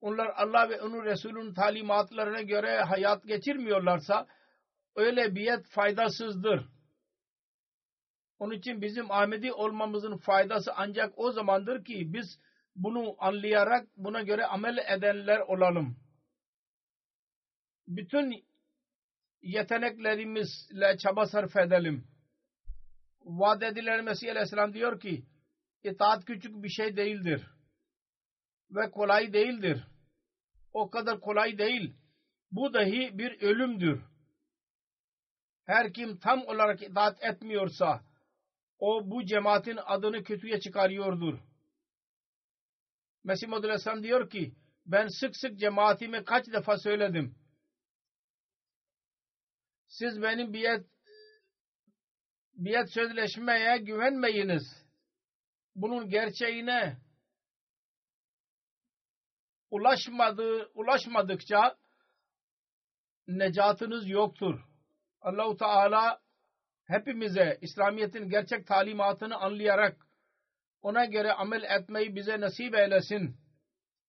[0.00, 4.26] onlar Allah ve onun Resulünün talimatlarına göre hayat geçirmiyorlarsa
[4.96, 6.64] öyle biyet faydasızdır.
[8.43, 12.38] Onun için bizim Ahmedi olmamızın faydası ancak o zamandır ki biz
[12.76, 15.97] bunu anlayarak buna göre amel edenler olalım.
[17.88, 18.45] Bütün
[19.43, 22.05] yeteneklerimizle çaba sarf edelim.
[23.20, 25.24] Vaat edilen Mesih Aleyhisselam diyor ki
[25.84, 27.47] itaat küçük bir şey değildir.
[28.70, 29.84] Ve kolay değildir.
[30.72, 31.95] O kadar kolay değil.
[32.51, 34.03] Bu dahi bir ölümdür
[35.64, 38.11] her kim tam olarak itaat etmiyorsa
[38.83, 41.39] o bu cemaatin adını kötüye çıkarıyordur.
[43.24, 44.55] Mesih Muhammed Aleyhisselam diyor ki
[44.87, 47.35] ben sık sık cemaatime kaç defa söyledim.
[49.87, 50.87] Siz benim biyet
[52.55, 54.87] biyet sözleşmeye güvenmeyiniz.
[55.74, 56.99] Bunun gerçeğine
[59.70, 61.76] ulaşmadı, ulaşmadıkça
[63.28, 64.61] necatınız yoktur.
[65.20, 66.21] Allahu Teala
[66.93, 69.97] hepimize İslamiyet'in gerçek talimatını anlayarak
[70.82, 73.36] ona göre amel etmeyi bize nasip eylesin.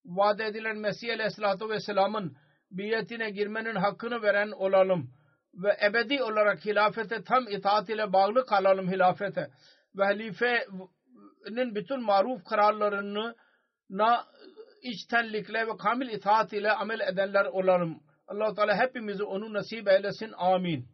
[0.04, 2.36] Vaat edilen Mesih Aleyhisselatü Vesselam'ın
[2.70, 5.10] biyetine girmenin hakkını veren olalım.
[5.54, 9.50] Ve ebedi olarak hilafete tam itaat ile bağlı kalalım hilafete.
[9.96, 13.34] Ve halifenin bütün maruf kararlarını
[13.90, 14.24] na
[14.82, 18.00] içtenlikle ve kamil itaat ile amel edenler olalım.
[18.28, 20.32] allah Teala hepimizi onu nasip eylesin.
[20.36, 20.93] Amin.